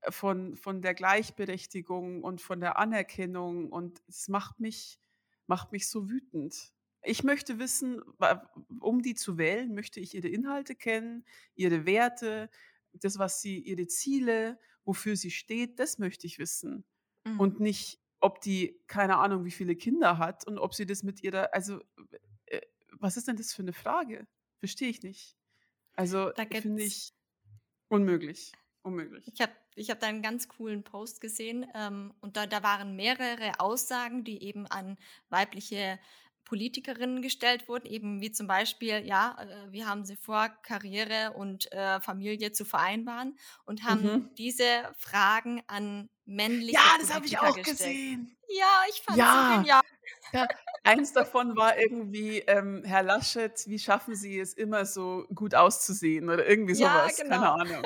äh, 0.00 0.10
von, 0.10 0.56
von 0.56 0.82
der 0.82 0.94
Gleichberechtigung 0.94 2.24
und 2.24 2.40
von 2.40 2.58
der 2.58 2.76
Anerkennung. 2.76 3.70
Und 3.70 4.02
es 4.08 4.26
macht 4.26 4.58
mich, 4.58 5.00
macht 5.46 5.70
mich 5.70 5.88
so 5.88 6.10
wütend. 6.10 6.72
Ich 7.08 7.24
möchte 7.24 7.58
wissen, 7.58 8.02
um 8.80 9.00
die 9.00 9.14
zu 9.14 9.38
wählen, 9.38 9.74
möchte 9.74 9.98
ich 9.98 10.14
ihre 10.14 10.28
Inhalte 10.28 10.74
kennen, 10.74 11.24
ihre 11.54 11.86
Werte, 11.86 12.50
das, 12.92 13.18
was 13.18 13.40
sie, 13.40 13.58
ihre 13.60 13.86
Ziele, 13.86 14.58
wofür 14.84 15.16
sie 15.16 15.30
steht, 15.30 15.78
das 15.78 15.98
möchte 15.98 16.26
ich 16.26 16.38
wissen. 16.38 16.84
Mhm. 17.24 17.40
Und 17.40 17.60
nicht, 17.60 17.98
ob 18.20 18.42
die 18.42 18.78
keine 18.88 19.16
Ahnung, 19.16 19.46
wie 19.46 19.50
viele 19.50 19.74
Kinder 19.74 20.18
hat 20.18 20.46
und 20.46 20.58
ob 20.58 20.74
sie 20.74 20.84
das 20.84 21.02
mit 21.02 21.22
ihrer, 21.22 21.54
also 21.54 21.80
äh, 22.46 22.60
was 22.92 23.16
ist 23.16 23.26
denn 23.26 23.36
das 23.36 23.54
für 23.54 23.62
eine 23.62 23.72
Frage? 23.72 24.26
Verstehe 24.58 24.88
ich 24.88 25.02
nicht. 25.02 25.36
Also 25.94 26.30
finde 26.50 26.82
ich 26.82 27.14
unmöglich. 27.88 28.52
Unmöglich. 28.82 29.26
Ich 29.32 29.40
habe 29.40 29.52
ich 29.74 29.90
hab 29.90 30.00
da 30.00 30.08
einen 30.08 30.22
ganz 30.22 30.48
coolen 30.48 30.82
Post 30.82 31.20
gesehen 31.20 31.66
ähm, 31.74 32.12
und 32.20 32.36
da, 32.36 32.46
da 32.46 32.62
waren 32.62 32.96
mehrere 32.96 33.60
Aussagen, 33.60 34.24
die 34.24 34.42
eben 34.42 34.66
an 34.66 34.98
weibliche 35.30 35.98
Politikerinnen 36.48 37.20
gestellt 37.20 37.68
wurden, 37.68 37.86
eben 37.86 38.20
wie 38.22 38.32
zum 38.32 38.46
Beispiel, 38.46 39.04
ja, 39.04 39.36
äh, 39.38 39.72
wir 39.72 39.86
haben 39.86 40.04
sie 40.04 40.16
vor, 40.16 40.48
Karriere 40.62 41.34
und 41.34 41.70
äh, 41.72 42.00
Familie 42.00 42.52
zu 42.52 42.64
vereinbaren 42.64 43.38
und 43.66 43.84
haben 43.84 44.02
mhm. 44.02 44.34
diese 44.36 44.64
Fragen 44.96 45.62
an 45.66 46.08
männliche 46.24 46.72
Ja, 46.72 46.96
das 46.98 47.14
habe 47.14 47.26
ich 47.26 47.38
auch 47.38 47.54
gestellt. 47.54 47.78
gesehen. 47.78 48.36
Ja, 48.48 48.82
ich 48.88 49.02
fand 49.02 49.18
ja. 49.18 49.50
so 49.50 49.56
genial. 49.58 49.82
Ja, 50.32 50.48
eins 50.84 51.12
davon 51.12 51.54
war 51.56 51.78
irgendwie, 51.78 52.38
ähm, 52.40 52.82
Herr 52.84 53.02
Laschet, 53.02 53.62
wie 53.66 53.78
schaffen 53.78 54.14
Sie 54.14 54.40
es 54.40 54.54
immer 54.54 54.86
so 54.86 55.26
gut 55.34 55.54
auszusehen 55.54 56.30
oder 56.30 56.46
irgendwie 56.46 56.74
sowas, 56.74 57.18
ja, 57.18 57.24
genau. 57.24 57.36
keine 57.36 57.52
Ahnung. 57.52 57.82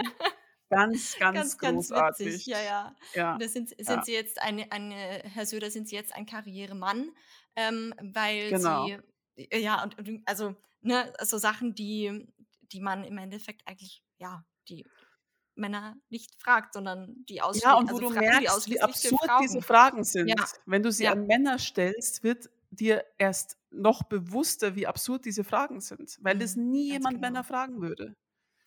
Ganz, 0.72 1.16
ganz, 1.18 1.58
ganz 1.58 1.58
großartig. 1.58 2.26
Ganz 2.26 2.34
witzig, 2.34 2.46
ja, 2.46 2.60
ja. 2.62 2.96
ja. 3.14 3.34
Und 3.34 3.48
sind, 3.48 3.68
sind 3.68 3.88
ja. 3.88 4.02
Sie 4.02 4.12
jetzt 4.12 4.42
eine, 4.42 4.70
eine, 4.72 5.22
Herr 5.24 5.46
Söder, 5.46 5.70
sind 5.70 5.88
Sie 5.88 5.94
jetzt 5.94 6.14
ein 6.14 6.26
Karrieremann? 6.26 7.12
ähm, 7.56 7.94
weil 8.00 8.50
genau. 8.50 8.86
sie, 8.86 8.98
äh, 9.50 9.60
ja, 9.60 9.82
und, 9.82 9.98
und, 9.98 10.22
also, 10.26 10.54
ne, 10.80 11.12
so 11.22 11.38
Sachen, 11.38 11.74
die, 11.74 12.26
die 12.72 12.80
man 12.80 13.04
im 13.04 13.18
Endeffekt 13.18 13.62
eigentlich, 13.66 14.02
ja, 14.18 14.44
die 14.68 14.86
Männer 15.54 15.96
nicht 16.08 16.40
fragt, 16.40 16.74
sondern 16.74 17.24
die 17.28 17.42
ausschließlich 17.42 17.70
Ja, 17.70 17.76
und 17.76 17.90
wo 17.90 17.96
also 17.96 18.08
du 18.08 18.14
Fragen, 18.14 18.26
merkst, 18.26 18.70
wie 18.70 18.80
absurd 18.80 19.30
diese 19.42 19.60
Fragen 19.60 20.04
sind. 20.04 20.28
Ja. 20.28 20.46
Wenn 20.64 20.82
du 20.82 20.90
sie 20.90 21.04
ja. 21.04 21.12
an 21.12 21.26
Männer 21.26 21.58
stellst, 21.58 22.22
wird 22.22 22.48
dir 22.70 23.04
erst 23.18 23.58
noch 23.70 24.02
bewusster, 24.04 24.76
wie 24.76 24.86
absurd 24.86 25.26
diese 25.26 25.44
Fragen 25.44 25.80
sind, 25.80 26.18
weil 26.22 26.36
mhm, 26.36 26.40
das 26.40 26.56
nie 26.56 26.92
jemand 26.92 27.16
genau. 27.16 27.26
Männer 27.26 27.44
fragen 27.44 27.82
würde. 27.82 28.16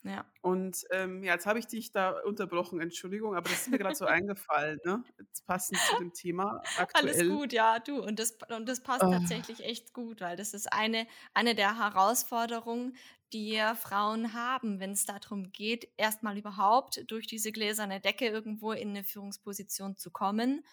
Ja. 0.05 0.23
Und 0.41 0.85
ähm, 0.91 1.23
ja, 1.23 1.33
jetzt 1.33 1.47
habe 1.47 1.57
ich 1.57 1.65
dich 1.65 1.91
da 1.91 2.11
unterbrochen, 2.21 2.79
Entschuldigung, 2.79 3.35
aber 3.35 3.49
das 3.49 3.61
ist 3.61 3.71
mir 3.71 3.79
gerade 3.79 3.95
so 3.95 4.05
eingefallen, 4.05 4.79
ne? 4.85 5.03
Jetzt 5.17 5.47
passend 5.47 5.79
zu 5.79 5.97
dem 5.97 6.13
Thema 6.13 6.61
aktuell. 6.77 7.15
Alles 7.15 7.27
gut, 7.27 7.51
ja, 7.51 7.79
du. 7.79 8.03
Und 8.03 8.19
das, 8.19 8.37
und 8.55 8.69
das 8.69 8.81
passt 8.81 9.03
oh. 9.03 9.11
tatsächlich 9.11 9.63
echt 9.63 9.93
gut, 9.93 10.21
weil 10.21 10.37
das 10.37 10.53
ist 10.53 10.71
eine, 10.71 11.07
eine 11.33 11.55
der 11.55 11.79
Herausforderungen, 11.79 12.95
die 13.33 13.59
Frauen 13.75 14.33
haben, 14.33 14.79
wenn 14.79 14.91
es 14.91 15.05
darum 15.05 15.51
geht, 15.51 15.89
erstmal 15.97 16.37
überhaupt 16.37 17.03
durch 17.07 17.25
diese 17.25 17.51
gläserne 17.51 17.99
Decke 17.99 18.27
irgendwo 18.27 18.73
in 18.73 18.89
eine 18.89 19.03
Führungsposition 19.03 19.97
zu 19.97 20.11
kommen 20.11 20.63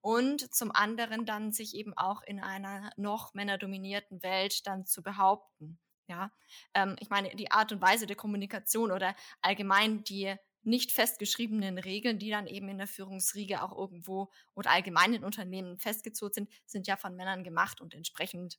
und 0.00 0.52
zum 0.54 0.72
anderen 0.72 1.26
dann 1.26 1.52
sich 1.52 1.76
eben 1.76 1.92
auch 1.96 2.22
in 2.22 2.40
einer 2.40 2.90
noch 2.96 3.34
männerdominierten 3.34 4.22
Welt 4.22 4.66
dann 4.66 4.86
zu 4.86 5.02
behaupten. 5.02 5.78
Ja, 6.08 6.32
ähm, 6.74 6.96
ich 7.00 7.10
meine, 7.10 7.30
die 7.36 7.50
Art 7.50 7.70
und 7.72 7.82
Weise 7.82 8.06
der 8.06 8.16
Kommunikation 8.16 8.90
oder 8.92 9.14
allgemein 9.42 10.04
die 10.04 10.34
nicht 10.62 10.90
festgeschriebenen 10.92 11.78
Regeln, 11.78 12.18
die 12.18 12.30
dann 12.30 12.46
eben 12.46 12.68
in 12.68 12.78
der 12.78 12.86
Führungsriege 12.86 13.62
auch 13.62 13.76
irgendwo 13.76 14.30
oder 14.54 14.70
allgemein 14.70 15.12
in 15.14 15.24
Unternehmen 15.24 15.78
festgezurrt 15.78 16.34
sind, 16.34 16.50
sind 16.66 16.86
ja 16.86 16.96
von 16.96 17.14
Männern 17.14 17.44
gemacht 17.44 17.80
und 17.80 17.94
entsprechend 17.94 18.58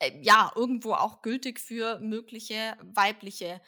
äh, 0.00 0.20
ja 0.22 0.52
irgendwo 0.54 0.92
auch 0.94 1.22
gültig 1.22 1.60
für 1.60 1.98
mögliche 2.00 2.76
weibliche 2.82 3.60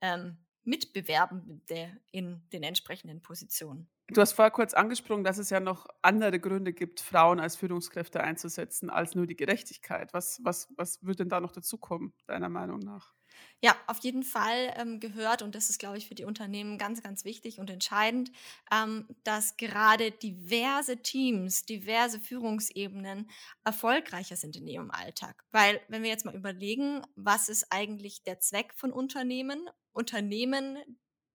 ähm, 0.00 0.43
Mitbewerbende 0.64 2.00
in 2.10 2.48
den 2.52 2.62
entsprechenden 2.62 3.22
Positionen. 3.22 3.88
Du 4.08 4.20
hast 4.20 4.32
vorher 4.32 4.50
kurz 4.50 4.74
angesprochen, 4.74 5.24
dass 5.24 5.38
es 5.38 5.48
ja 5.50 5.60
noch 5.60 5.86
andere 6.02 6.38
Gründe 6.38 6.74
gibt, 6.74 7.00
Frauen 7.00 7.40
als 7.40 7.56
Führungskräfte 7.56 8.22
einzusetzen, 8.22 8.90
als 8.90 9.14
nur 9.14 9.26
die 9.26 9.36
Gerechtigkeit. 9.36 10.12
Was, 10.12 10.40
was, 10.44 10.68
was 10.76 11.02
wird 11.04 11.20
denn 11.20 11.30
da 11.30 11.40
noch 11.40 11.52
dazukommen, 11.52 12.12
deiner 12.26 12.50
Meinung 12.50 12.80
nach? 12.80 13.14
Ja, 13.62 13.76
auf 13.86 13.98
jeden 14.00 14.22
Fall 14.22 14.74
ähm, 14.76 15.00
gehört, 15.00 15.42
und 15.42 15.54
das 15.54 15.70
ist, 15.70 15.78
glaube 15.78 15.96
ich, 15.96 16.06
für 16.06 16.14
die 16.14 16.24
Unternehmen 16.24 16.76
ganz, 16.76 17.02
ganz 17.02 17.24
wichtig 17.24 17.58
und 17.58 17.70
entscheidend, 17.70 18.30
ähm, 18.70 19.08
dass 19.24 19.56
gerade 19.56 20.10
diverse 20.10 20.98
Teams, 20.98 21.64
diverse 21.64 22.20
Führungsebenen 22.20 23.30
erfolgreicher 23.64 24.36
sind 24.36 24.56
in 24.56 24.66
ihrem 24.66 24.90
Alltag. 24.90 25.44
Weil, 25.50 25.80
wenn 25.88 26.02
wir 26.02 26.10
jetzt 26.10 26.26
mal 26.26 26.34
überlegen, 26.36 27.02
was 27.16 27.48
ist 27.48 27.66
eigentlich 27.70 28.22
der 28.22 28.40
Zweck 28.40 28.74
von 28.74 28.92
Unternehmen? 28.92 29.68
Unternehmen 29.94 30.76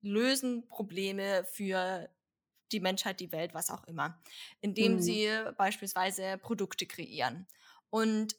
lösen 0.01 0.68
Probleme 0.68 1.44
für 1.46 2.10
die 2.72 2.80
Menschheit, 2.80 3.20
die 3.20 3.32
Welt, 3.32 3.54
was 3.54 3.72
auch 3.72 3.84
immer, 3.86 4.22
indem 4.62 4.94
mhm. 4.94 5.01
sie 5.01 5.30
beispielsweise 5.58 6.38
Produkte 6.38 6.86
kreieren. 6.86 7.48
Und 7.89 8.36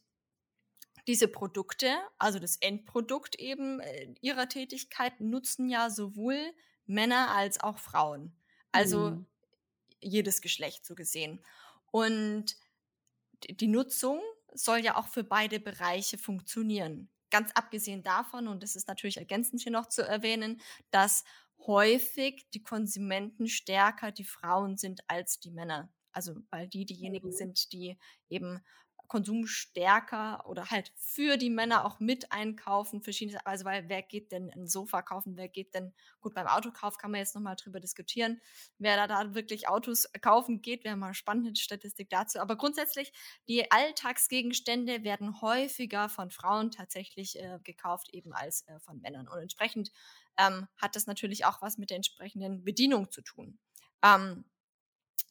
diese 1.06 1.26
Produkte, 1.26 1.96
also 2.18 2.38
das 2.38 2.56
Endprodukt 2.56 3.34
eben 3.36 3.80
äh, 3.80 4.14
ihrer 4.20 4.48
Tätigkeit, 4.48 5.20
nutzen 5.20 5.68
ja 5.68 5.90
sowohl 5.90 6.38
Männer 6.86 7.34
als 7.34 7.60
auch 7.60 7.78
Frauen. 7.78 8.32
Also 8.70 9.10
mhm. 9.10 9.26
jedes 10.00 10.40
Geschlecht 10.40 10.86
so 10.86 10.94
gesehen. 10.94 11.40
Und 11.90 12.56
die 13.48 13.66
Nutzung 13.66 14.20
soll 14.52 14.78
ja 14.78 14.96
auch 14.96 15.08
für 15.08 15.24
beide 15.24 15.58
Bereiche 15.58 16.18
funktionieren. 16.18 17.08
Ganz 17.30 17.52
abgesehen 17.52 18.02
davon, 18.02 18.48
und 18.48 18.62
das 18.62 18.76
ist 18.76 18.88
natürlich 18.88 19.18
ergänzend 19.18 19.62
hier 19.62 19.72
noch 19.72 19.86
zu 19.86 20.02
erwähnen, 20.02 20.60
dass 20.90 21.24
häufig 21.66 22.48
die 22.54 22.62
Konsumenten 22.62 23.46
stärker 23.46 24.12
die 24.12 24.24
Frauen 24.24 24.76
sind 24.76 25.02
als 25.08 25.40
die 25.40 25.50
Männer. 25.50 25.92
Also 26.12 26.34
weil 26.50 26.68
die 26.68 26.84
diejenigen 26.84 27.28
mhm. 27.28 27.32
sind, 27.32 27.72
die 27.72 27.96
eben 28.28 28.60
Konsum 29.10 29.48
stärker 29.48 30.46
oder 30.46 30.70
halt 30.70 30.92
für 30.96 31.36
die 31.36 31.50
Männer 31.50 31.84
auch 31.84 31.98
mit 31.98 32.30
einkaufen, 32.30 33.02
verschiedene, 33.02 33.44
also 33.44 33.64
weil 33.64 33.88
wer 33.88 34.02
geht 34.02 34.30
denn 34.30 34.50
ein 34.50 34.68
Sofa 34.68 35.02
kaufen, 35.02 35.36
wer 35.36 35.48
geht 35.48 35.74
denn, 35.74 35.92
gut, 36.20 36.32
beim 36.32 36.46
Autokauf 36.46 36.96
kann 36.96 37.10
man 37.10 37.18
jetzt 37.18 37.34
nochmal 37.34 37.56
drüber 37.56 37.80
diskutieren, 37.80 38.40
wer 38.78 38.96
da, 38.96 39.08
da 39.08 39.34
wirklich 39.34 39.68
Autos 39.68 40.08
kaufen 40.20 40.62
geht, 40.62 40.84
wäre 40.84 40.96
mal 40.96 41.06
eine 41.06 41.14
spannende 41.14 41.56
Statistik 41.56 42.08
dazu, 42.08 42.38
aber 42.38 42.56
grundsätzlich, 42.56 43.12
die 43.48 43.68
Alltagsgegenstände 43.68 45.02
werden 45.02 45.40
häufiger 45.40 46.08
von 46.08 46.30
Frauen 46.30 46.70
tatsächlich 46.70 47.36
äh, 47.36 47.58
gekauft, 47.64 48.14
eben 48.14 48.32
als 48.32 48.62
äh, 48.68 48.78
von 48.78 49.00
Männern. 49.00 49.26
Und 49.26 49.40
entsprechend 49.40 49.90
ähm, 50.38 50.68
hat 50.76 50.94
das 50.94 51.08
natürlich 51.08 51.44
auch 51.46 51.60
was 51.62 51.78
mit 51.78 51.90
der 51.90 51.96
entsprechenden 51.96 52.62
Bedienung 52.62 53.10
zu 53.10 53.22
tun. 53.22 53.58
Ähm, 54.04 54.44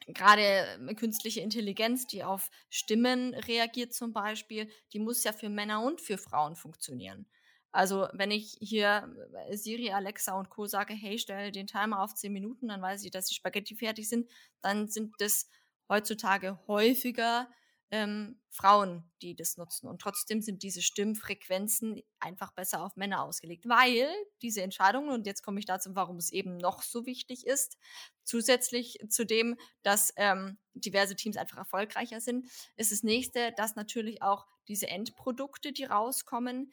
gerade 0.07 0.41
ähm, 0.41 0.95
künstliche 0.95 1.41
Intelligenz, 1.41 2.07
die 2.07 2.23
auf 2.23 2.49
Stimmen 2.69 3.33
reagiert 3.33 3.93
zum 3.93 4.13
Beispiel, 4.13 4.69
die 4.93 4.99
muss 4.99 5.23
ja 5.23 5.33
für 5.33 5.49
Männer 5.49 5.81
und 5.83 6.01
für 6.01 6.17
Frauen 6.17 6.55
funktionieren. 6.55 7.27
Also 7.71 8.07
wenn 8.13 8.31
ich 8.31 8.57
hier 8.59 9.13
äh, 9.47 9.55
Siri, 9.55 9.91
Alexa 9.91 10.37
und 10.37 10.49
Co. 10.49 10.65
sage, 10.65 10.93
hey, 10.93 11.19
stell 11.19 11.51
den 11.51 11.67
Timer 11.67 12.01
auf 12.01 12.15
10 12.15 12.33
Minuten, 12.33 12.67
dann 12.67 12.81
weiß 12.81 13.03
ich, 13.03 13.11
dass 13.11 13.27
die 13.27 13.35
Spaghetti 13.35 13.75
fertig 13.75 14.09
sind, 14.09 14.29
dann 14.61 14.87
sind 14.87 15.13
das 15.19 15.49
heutzutage 15.87 16.59
häufiger 16.67 17.47
ähm, 17.91 18.39
Frauen, 18.49 19.09
die 19.21 19.35
das 19.35 19.57
nutzen. 19.57 19.87
Und 19.87 20.01
trotzdem 20.01 20.41
sind 20.41 20.63
diese 20.63 20.81
Stimmfrequenzen 20.81 22.01
einfach 22.19 22.51
besser 22.53 22.83
auf 22.83 22.95
Männer 22.95 23.23
ausgelegt, 23.23 23.67
weil 23.67 24.07
diese 24.41 24.61
Entscheidungen, 24.61 25.09
und 25.09 25.25
jetzt 25.25 25.43
komme 25.43 25.59
ich 25.59 25.65
dazu, 25.65 25.95
warum 25.95 26.17
es 26.17 26.31
eben 26.31 26.57
noch 26.57 26.81
so 26.81 27.05
wichtig 27.05 27.45
ist, 27.45 27.77
zusätzlich 28.23 28.97
zu 29.09 29.25
dem, 29.25 29.57
dass 29.81 30.13
ähm, 30.17 30.57
diverse 30.73 31.15
Teams 31.15 31.37
einfach 31.37 31.57
erfolgreicher 31.57 32.21
sind, 32.21 32.47
ist 32.75 32.91
das 32.91 33.03
nächste, 33.03 33.53
dass 33.57 33.75
natürlich 33.75 34.21
auch 34.21 34.45
diese 34.67 34.87
Endprodukte, 34.87 35.71
die 35.71 35.85
rauskommen, 35.85 36.71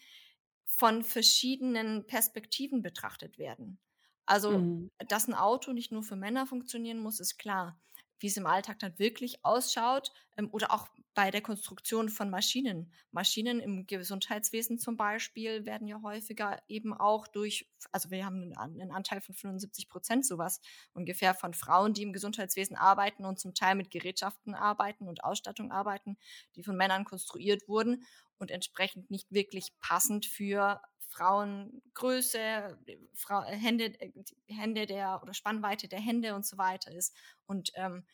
von 0.66 1.02
verschiedenen 1.02 2.06
Perspektiven 2.06 2.82
betrachtet 2.82 3.38
werden. 3.38 3.78
Also, 4.26 4.58
mhm. 4.58 4.90
dass 5.08 5.28
ein 5.28 5.34
Auto 5.34 5.72
nicht 5.72 5.92
nur 5.92 6.02
für 6.02 6.16
Männer 6.16 6.46
funktionieren 6.46 6.98
muss, 6.98 7.20
ist 7.20 7.38
klar 7.38 7.80
wie 8.18 8.28
es 8.28 8.36
im 8.36 8.46
Alltag 8.46 8.78
dann 8.78 8.98
wirklich 8.98 9.44
ausschaut 9.44 10.12
ähm, 10.36 10.48
oder 10.52 10.72
auch 10.72 10.88
bei 11.14 11.30
der 11.30 11.40
Konstruktion 11.40 12.10
von 12.10 12.28
Maschinen. 12.28 12.92
Maschinen 13.10 13.58
im 13.60 13.86
Gesundheitswesen 13.86 14.78
zum 14.78 14.98
Beispiel 14.98 15.64
werden 15.64 15.88
ja 15.88 16.02
häufiger 16.02 16.58
eben 16.68 16.92
auch 16.92 17.26
durch, 17.26 17.70
also 17.90 18.10
wir 18.10 18.26
haben 18.26 18.52
einen, 18.54 18.80
einen 18.80 18.90
Anteil 18.90 19.22
von 19.22 19.34
75 19.34 19.88
Prozent 19.88 20.26
sowas 20.26 20.60
ungefähr 20.92 21.34
von 21.34 21.54
Frauen, 21.54 21.94
die 21.94 22.02
im 22.02 22.12
Gesundheitswesen 22.12 22.76
arbeiten 22.76 23.24
und 23.24 23.40
zum 23.40 23.54
Teil 23.54 23.76
mit 23.76 23.90
Gerätschaften 23.90 24.54
arbeiten 24.54 25.08
und 25.08 25.24
Ausstattung 25.24 25.72
arbeiten, 25.72 26.18
die 26.54 26.62
von 26.62 26.76
Männern 26.76 27.04
konstruiert 27.04 27.66
wurden 27.66 28.04
und 28.38 28.50
entsprechend 28.50 29.10
nicht 29.10 29.32
wirklich 29.32 29.72
passend 29.80 30.26
für 30.26 30.82
Frauengröße, 31.16 32.78
Frau, 33.14 33.42
Hände, 33.44 33.86
äh, 34.00 34.12
Hände 34.48 34.86
der 34.86 35.20
oder 35.22 35.34
Spannweite 35.34 35.88
der 35.88 36.00
Hände 36.00 36.34
und 36.34 36.44
so 36.44 36.58
weiter 36.58 36.92
ist. 36.92 37.14
Und 37.46 37.72
ähm, 37.74 38.04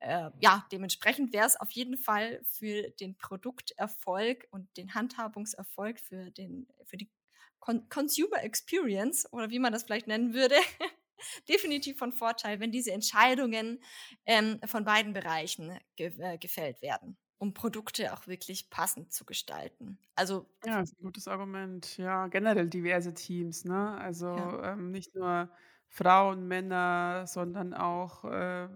äh, 0.00 0.30
ja, 0.40 0.66
dementsprechend 0.70 1.32
wäre 1.32 1.46
es 1.46 1.58
auf 1.58 1.70
jeden 1.70 1.96
Fall 1.96 2.40
für 2.44 2.90
den 2.90 3.16
Produkterfolg 3.16 4.46
und 4.50 4.76
den 4.76 4.94
Handhabungserfolg 4.94 6.00
für, 6.00 6.30
den, 6.30 6.66
für 6.84 6.96
die 6.96 7.10
Con 7.58 7.88
Consumer 7.88 8.42
Experience 8.42 9.30
oder 9.32 9.50
wie 9.50 9.58
man 9.58 9.72
das 9.72 9.82
vielleicht 9.82 10.06
nennen 10.06 10.32
würde, 10.32 10.56
definitiv 11.48 11.98
von 11.98 12.12
Vorteil, 12.12 12.60
wenn 12.60 12.72
diese 12.72 12.92
Entscheidungen 12.92 13.82
ähm, 14.24 14.60
von 14.66 14.84
beiden 14.84 15.12
Bereichen 15.12 15.78
ge 15.96 16.12
äh, 16.18 16.38
gefällt 16.38 16.80
werden 16.80 17.18
um 17.40 17.54
Produkte 17.54 18.14
auch 18.14 18.28
wirklich 18.28 18.70
passend 18.70 19.12
zu 19.12 19.24
gestalten. 19.26 19.98
Also 20.16 20.48
Ja, 20.64 20.80
ist 20.82 20.94
'n 20.98 21.02
gutes 21.04 21.26
Argument. 21.26 21.96
Ja, 21.96 22.26
generell 22.26 22.68
diverse 22.68 23.14
Teams, 23.14 23.64
ne? 23.64 23.96
Also, 23.98 24.26
Ja. 24.34 24.50
ähm, 24.62 24.90
nicht 24.90 25.14
nur 25.14 25.50
Frauen, 25.88 26.46
Männer, 26.48 27.26
sondern 27.26 27.72
auch, 27.72 28.24
äh, 28.26 28.68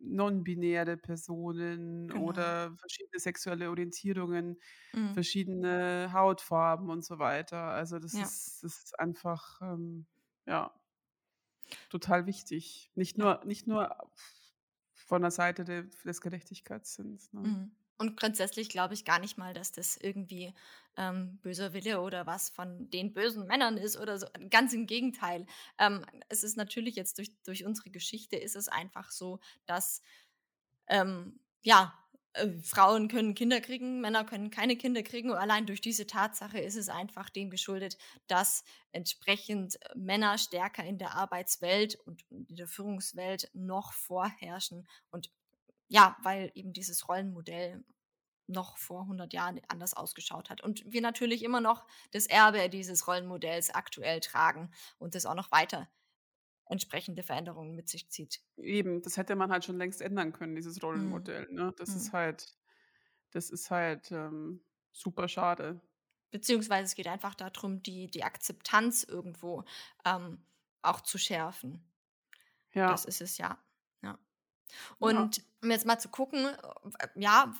non-binäre 0.00 0.96
Personen 0.96 2.10
Genau. 2.12 2.12
oder 2.12 2.74
verschiedene 2.78 3.18
sexuelle 3.20 3.68
Orientierungen, 3.68 4.58
Mhm. 4.94 5.08
verschiedene 5.10 6.12
Hautfarben 6.14 6.88
und 6.88 7.04
so 7.04 7.18
weiter. 7.18 7.58
Also, 7.64 7.98
das 7.98 8.18
Ja. 8.18 8.32
ist 8.38 8.60
das 8.62 8.78
ist 8.84 8.98
einfach, 8.98 9.60
ähm, 9.60 10.06
ja 10.46 10.72
total 11.90 12.26
wichtig. 12.26 12.90
Nicht 12.94 13.16
nur 13.18 13.42
nicht 13.44 13.66
nur 13.66 13.96
von 15.08 15.22
der 15.22 15.30
Seite 15.32 15.64
de 15.64 15.88
des 16.04 16.20
Gerechtigkeitssinns, 16.20 17.32
ne? 17.32 17.42
Mhm. 17.42 17.72
Und 18.00 18.16
grundsätzlich 18.16 18.68
glaube 18.68 18.94
ich 18.94 19.04
gar 19.04 19.18
nicht 19.18 19.38
mal, 19.38 19.54
dass 19.54 19.72
das 19.72 19.96
irgendwie, 19.96 20.54
ähm, 20.96 21.38
böser 21.42 21.72
Wille 21.72 22.00
oder 22.00 22.26
was 22.26 22.48
von 22.48 22.88
den 22.90 23.12
bösen 23.12 23.46
Männern 23.46 23.76
ist 23.76 23.96
oder 23.96 24.18
so. 24.18 24.26
Ganz 24.50 24.72
im 24.72 24.86
Gegenteil. 24.86 25.46
Ähm, 25.78 26.04
es 26.28 26.44
ist 26.44 26.56
natürlich 26.56 26.94
jetzt 26.96 27.18
durch 27.18 27.32
durch 27.42 27.64
unsere 27.64 27.90
Geschichte 27.90 28.36
ist 28.36 28.54
es 28.56 28.68
einfach 28.68 29.10
so, 29.10 29.40
dass, 29.66 30.00
ähm, 30.88 31.40
ja, 31.62 31.94
äh, 32.38 32.62
Frauen 32.62 33.08
können 33.08 33.34
Kinder 33.34 33.60
kriegen, 33.60 34.00
Männer 34.00 34.24
können 34.24 34.50
keine 34.50 34.76
Kinder 34.76 35.02
kriegen. 35.02 35.30
Und 35.30 35.36
allein 35.36 35.66
durch 35.66 35.80
diese 35.80 36.06
Tatsache 36.06 36.58
ist 36.58 36.76
es 36.76 36.88
einfach 36.88 37.30
dem 37.30 37.50
geschuldet, 37.50 37.98
dass 38.26 38.64
entsprechend 38.92 39.76
äh, 39.82 39.96
Männer 39.96 40.38
stärker 40.38 40.84
in 40.84 40.98
der 40.98 41.14
Arbeitswelt 41.14 41.96
und 42.06 42.24
in 42.30 42.56
der 42.56 42.68
Führungswelt 42.68 43.50
noch 43.52 43.92
vorherrschen. 43.92 44.86
Und 45.10 45.30
ja, 45.88 46.16
weil 46.22 46.50
eben 46.54 46.72
dieses 46.72 47.08
Rollenmodell 47.08 47.84
noch 48.48 48.78
vor 48.78 49.02
100 49.02 49.32
Jahren 49.32 49.60
anders 49.68 49.94
ausgeschaut 49.94 50.50
hat. 50.50 50.62
Und 50.62 50.82
wir 50.86 51.02
natürlich 51.02 51.42
immer 51.42 51.60
noch 51.60 51.86
das 52.12 52.26
Erbe 52.26 52.70
dieses 52.70 53.06
Rollenmodells 53.06 53.70
aktuell 53.70 54.20
tragen 54.20 54.70
und 54.98 55.14
das 55.14 55.26
auch 55.26 55.34
noch 55.34 55.50
weiter 55.50 55.88
entsprechende 56.68 57.22
Veränderungen 57.22 57.74
mit 57.74 57.88
sich 57.88 58.10
zieht. 58.10 58.42
Eben, 58.56 59.02
das 59.02 59.16
hätte 59.16 59.36
man 59.36 59.50
halt 59.52 59.64
schon 59.64 59.78
längst 59.78 60.00
ändern 60.02 60.32
können, 60.32 60.54
dieses 60.56 60.82
Mhm. 60.92 61.22
Rollenmodell, 61.22 61.48
ne? 61.52 61.72
Das 61.76 61.94
ist 61.94 62.12
Mhm. 62.12 62.12
halt 62.12 62.56
das 63.32 63.50
ist 63.50 63.70
halt, 63.70 64.12
ähm, 64.12 64.62
super 64.92 65.28
schade. 65.28 65.82
Beziehungsweise 66.30 66.84
es 66.86 66.94
geht 66.94 67.06
einfach 67.06 67.34
darum, 67.34 67.82
die 67.82 68.10
die 68.10 68.24
Akzeptanz 68.24 69.02
irgendwo, 69.02 69.64
ähm, 70.04 70.44
auch 70.82 71.00
zu 71.02 71.18
schärfen. 71.18 71.90
Das 72.86 73.04
Ja. 73.04 73.04
ist 73.04 73.20
es 73.20 73.38
ja, 73.38 73.58
ja. 74.02 74.18
Ja. 75.00 75.28
Und 75.28 75.42
um 75.62 75.70
jetzt 75.70 75.86
mal 75.86 75.98
zu 75.98 76.08
gucken, 76.10 76.46
äh, 76.46 77.08
ja, 77.16 77.54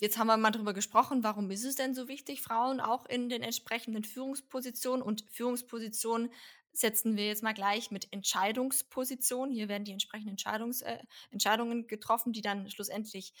jetzt 0.00 0.18
haben 0.18 0.28
wir 0.28 0.36
mal 0.38 0.50
drüber 0.52 0.74
gesprochen, 0.74 1.24
warum 1.24 1.50
ist 1.50 1.64
es 1.64 1.76
denn 1.76 1.94
so 1.94 2.08
wichtig, 2.08 2.42
Frauen 2.42 2.80
auch 2.80 3.06
in 3.06 3.28
den 3.30 3.42
entsprechenden 3.42 4.04
Führungspositionen 4.04 5.02
und 5.02 5.24
Führungspositionen 5.30 6.32
setzen 6.76 7.16
wir 7.16 7.26
jetzt 7.26 7.42
mal 7.42 7.54
gleich 7.54 7.90
mit 7.90 8.12
Entscheidungspositionen. 8.12 9.54
Hier 9.54 9.68
werden 9.68 9.84
die 9.84 9.92
entsprechenden 9.92 10.30
Entscheidungs 10.30 10.82
äh, 10.82 10.98
Entscheidungen 11.30 11.86
getroffen, 11.86 12.32
die 12.32 12.42
dann 12.42 12.70
schlussendlich 12.70 13.32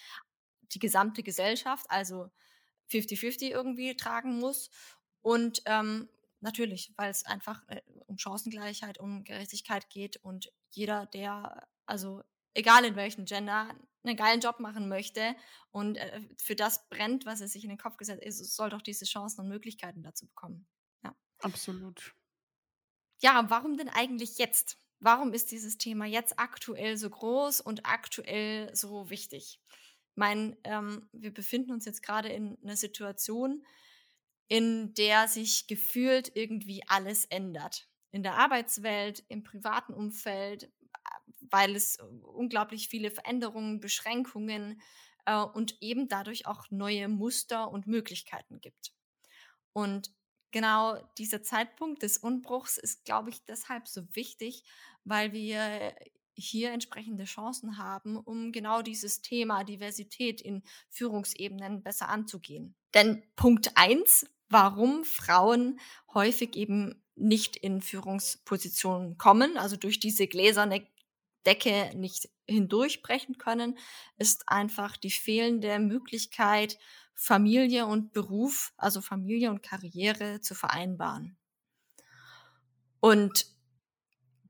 die 0.72 0.78
gesamte 0.78 1.22
Gesellschaft, 1.22 1.86
also 1.88 2.30
50-50 2.90 3.50
irgendwie 3.50 3.96
tragen 3.96 4.38
muss. 4.38 4.70
Und 5.22 5.62
ähm, 5.66 6.08
natürlich, 6.40 6.92
weil 6.96 7.10
es 7.10 7.24
einfach 7.24 7.62
äh, 7.68 7.82
um 8.06 8.18
Chancengleichheit, 8.18 8.98
um 8.98 9.24
Gerechtigkeit 9.24 9.90
geht 9.90 10.16
und 10.18 10.52
jeder, 10.70 11.06
der, 11.06 11.68
also 11.86 12.22
egal 12.54 12.84
in 12.84 12.96
welchem 12.96 13.24
Gender, 13.24 13.74
einen 14.04 14.16
geilen 14.16 14.40
Job 14.40 14.60
machen 14.60 14.88
möchte 14.88 15.34
und 15.72 15.96
äh, 15.96 16.20
für 16.38 16.54
das 16.54 16.88
brennt, 16.88 17.26
was 17.26 17.40
er 17.40 17.48
sich 17.48 17.64
in 17.64 17.70
den 17.70 17.78
Kopf 17.78 17.96
gesetzt 17.96 18.24
hat, 18.24 18.32
soll 18.32 18.70
doch 18.70 18.82
diese 18.82 19.04
Chancen 19.04 19.40
und 19.40 19.48
Möglichkeiten 19.48 20.02
dazu 20.02 20.26
bekommen. 20.26 20.66
Ja. 21.02 21.14
Absolut. 21.40 22.14
Ja, 23.18 23.44
warum 23.48 23.76
denn 23.76 23.88
eigentlich 23.88 24.38
jetzt? 24.38 24.78
Warum 25.00 25.32
ist 25.32 25.50
dieses 25.50 25.78
Thema 25.78 26.06
jetzt 26.06 26.38
aktuell 26.38 26.96
so 26.96 27.08
groß 27.10 27.60
und 27.60 27.86
aktuell 27.86 28.74
so 28.74 29.10
wichtig? 29.10 29.60
Ich 30.10 30.16
meine, 30.16 30.56
ähm, 30.64 31.08
wir 31.12 31.32
befinden 31.32 31.72
uns 31.72 31.84
jetzt 31.84 32.02
gerade 32.02 32.28
in 32.28 32.58
einer 32.62 32.76
Situation, 32.76 33.64
in 34.48 34.94
der 34.94 35.28
sich 35.28 35.66
gefühlt 35.66 36.32
irgendwie 36.34 36.82
alles 36.88 37.24
ändert. 37.26 37.88
In 38.12 38.22
der 38.22 38.34
Arbeitswelt, 38.36 39.24
im 39.28 39.42
privaten 39.42 39.92
Umfeld, 39.92 40.70
weil 41.50 41.76
es 41.76 41.98
unglaublich 42.22 42.88
viele 42.88 43.10
Veränderungen, 43.10 43.80
Beschränkungen 43.80 44.80
äh, 45.26 45.42
und 45.42 45.76
eben 45.82 46.08
dadurch 46.08 46.46
auch 46.46 46.70
neue 46.70 47.08
Muster 47.08 47.70
und 47.70 47.86
Möglichkeiten 47.86 48.60
gibt. 48.60 48.92
Und 49.72 50.12
genau 50.56 50.96
dieser 51.18 51.42
Zeitpunkt 51.42 52.02
des 52.02 52.16
Umbruchs 52.16 52.78
ist, 52.78 53.04
glaube 53.04 53.28
ich, 53.28 53.44
deshalb 53.44 53.86
so 53.86 54.00
wichtig, 54.16 54.64
weil 55.04 55.34
wir 55.34 55.94
hier 56.34 56.70
entsprechende 56.70 57.24
Chancen 57.24 57.76
haben, 57.76 58.16
um 58.16 58.52
genau 58.52 58.80
dieses 58.80 59.20
Thema 59.20 59.64
Diversität 59.64 60.40
in 60.40 60.62
Führungsebenen 60.88 61.82
besser 61.82 62.08
anzugehen. 62.08 62.74
Denn 62.94 63.22
Punkt 63.36 63.72
eins, 63.74 64.24
warum 64.48 65.04
Frauen 65.04 65.78
häufig 66.14 66.56
eben 66.56 67.04
nicht 67.16 67.56
in 67.56 67.82
Führungspositionen 67.82 69.18
kommen, 69.18 69.58
also 69.58 69.76
durch 69.76 70.00
diese 70.00 70.26
gläserne 70.26 70.86
Decke 71.44 71.90
nicht 71.94 72.30
hindurchbrechen 72.48 73.36
können, 73.36 73.76
ist 74.16 74.48
einfach 74.48 74.96
die 74.96 75.10
fehlende 75.10 75.78
Möglichkeit, 75.80 76.78
Familie 77.16 77.86
und 77.86 78.12
Beruf, 78.12 78.72
also 78.76 79.00
Familie 79.00 79.50
und 79.50 79.62
Karriere 79.62 80.40
zu 80.40 80.54
vereinbaren. 80.54 81.36
Und 83.00 83.46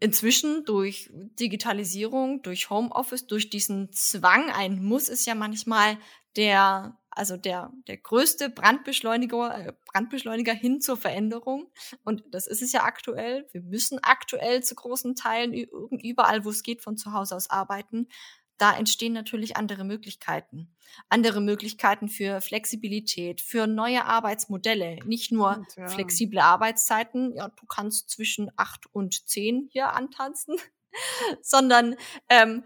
inzwischen 0.01 0.65
durch 0.65 1.11
Digitalisierung, 1.13 2.43
durch 2.43 2.69
Homeoffice, 2.69 3.27
durch 3.27 3.51
diesen 3.51 3.93
Zwang, 3.93 4.51
ein 4.51 4.85
Muss 4.85 5.09
ist 5.09 5.27
ja 5.27 5.35
manchmal 5.35 5.97
der, 6.35 6.99
also 7.11 7.37
der, 7.37 7.73
der 7.87 7.97
größte 7.97 8.51
Brandbeschleuniger, 8.51 9.69
äh, 9.69 9.73
Brandbeschleuniger 9.87 10.53
hin 10.53 10.81
zur 10.81 10.97
Veränderung. 10.97 11.71
Und 12.05 12.25
das 12.31 12.47
ist 12.47 12.63
es 12.63 12.73
ja 12.73 12.83
aktuell. 12.83 13.47
Wir 13.53 13.63
müssen 13.63 14.01
aktuell 14.03 14.63
zu 14.63 14.75
großen 14.75 15.15
Teilen 15.15 15.55
überall, 15.55 16.45
wo 16.45 16.51
es 16.51 16.63
geht, 16.63 16.83
von 16.83 16.97
zu 16.97 17.13
Hause 17.13 17.37
aus 17.37 17.49
arbeiten. 17.49 18.09
Da 18.59 18.77
entstehen 18.77 19.13
natürlich 19.13 19.57
andere 19.57 19.85
Möglichkeiten. 19.85 20.75
Andere 21.09 21.41
Möglichkeiten 21.41 22.09
für 22.09 22.41
Flexibilität, 22.41 23.41
für 23.41 23.67
neue 23.67 24.05
Arbeitsmodelle. 24.05 24.99
Nicht 25.05 25.31
nur 25.33 25.53
Stimmt, 25.53 25.77
ja. 25.77 25.89
flexible 25.89 26.39
Arbeitszeiten, 26.39 27.35
ja, 27.35 27.49
du 27.49 27.67
kannst 27.67 28.09
zwischen 28.11 28.51
acht 28.57 28.87
und 28.93 29.29
zehn 29.29 29.69
hier 29.71 29.93
antanzen, 29.93 30.57
sondern 31.43 31.97
ähm, 32.29 32.65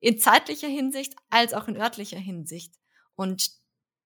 in 0.00 0.18
zeitlicher 0.18 0.68
Hinsicht 0.68 1.14
als 1.30 1.54
auch 1.54 1.68
in 1.68 1.76
örtlicher 1.76 2.18
Hinsicht. 2.18 2.74
Und 3.14 3.61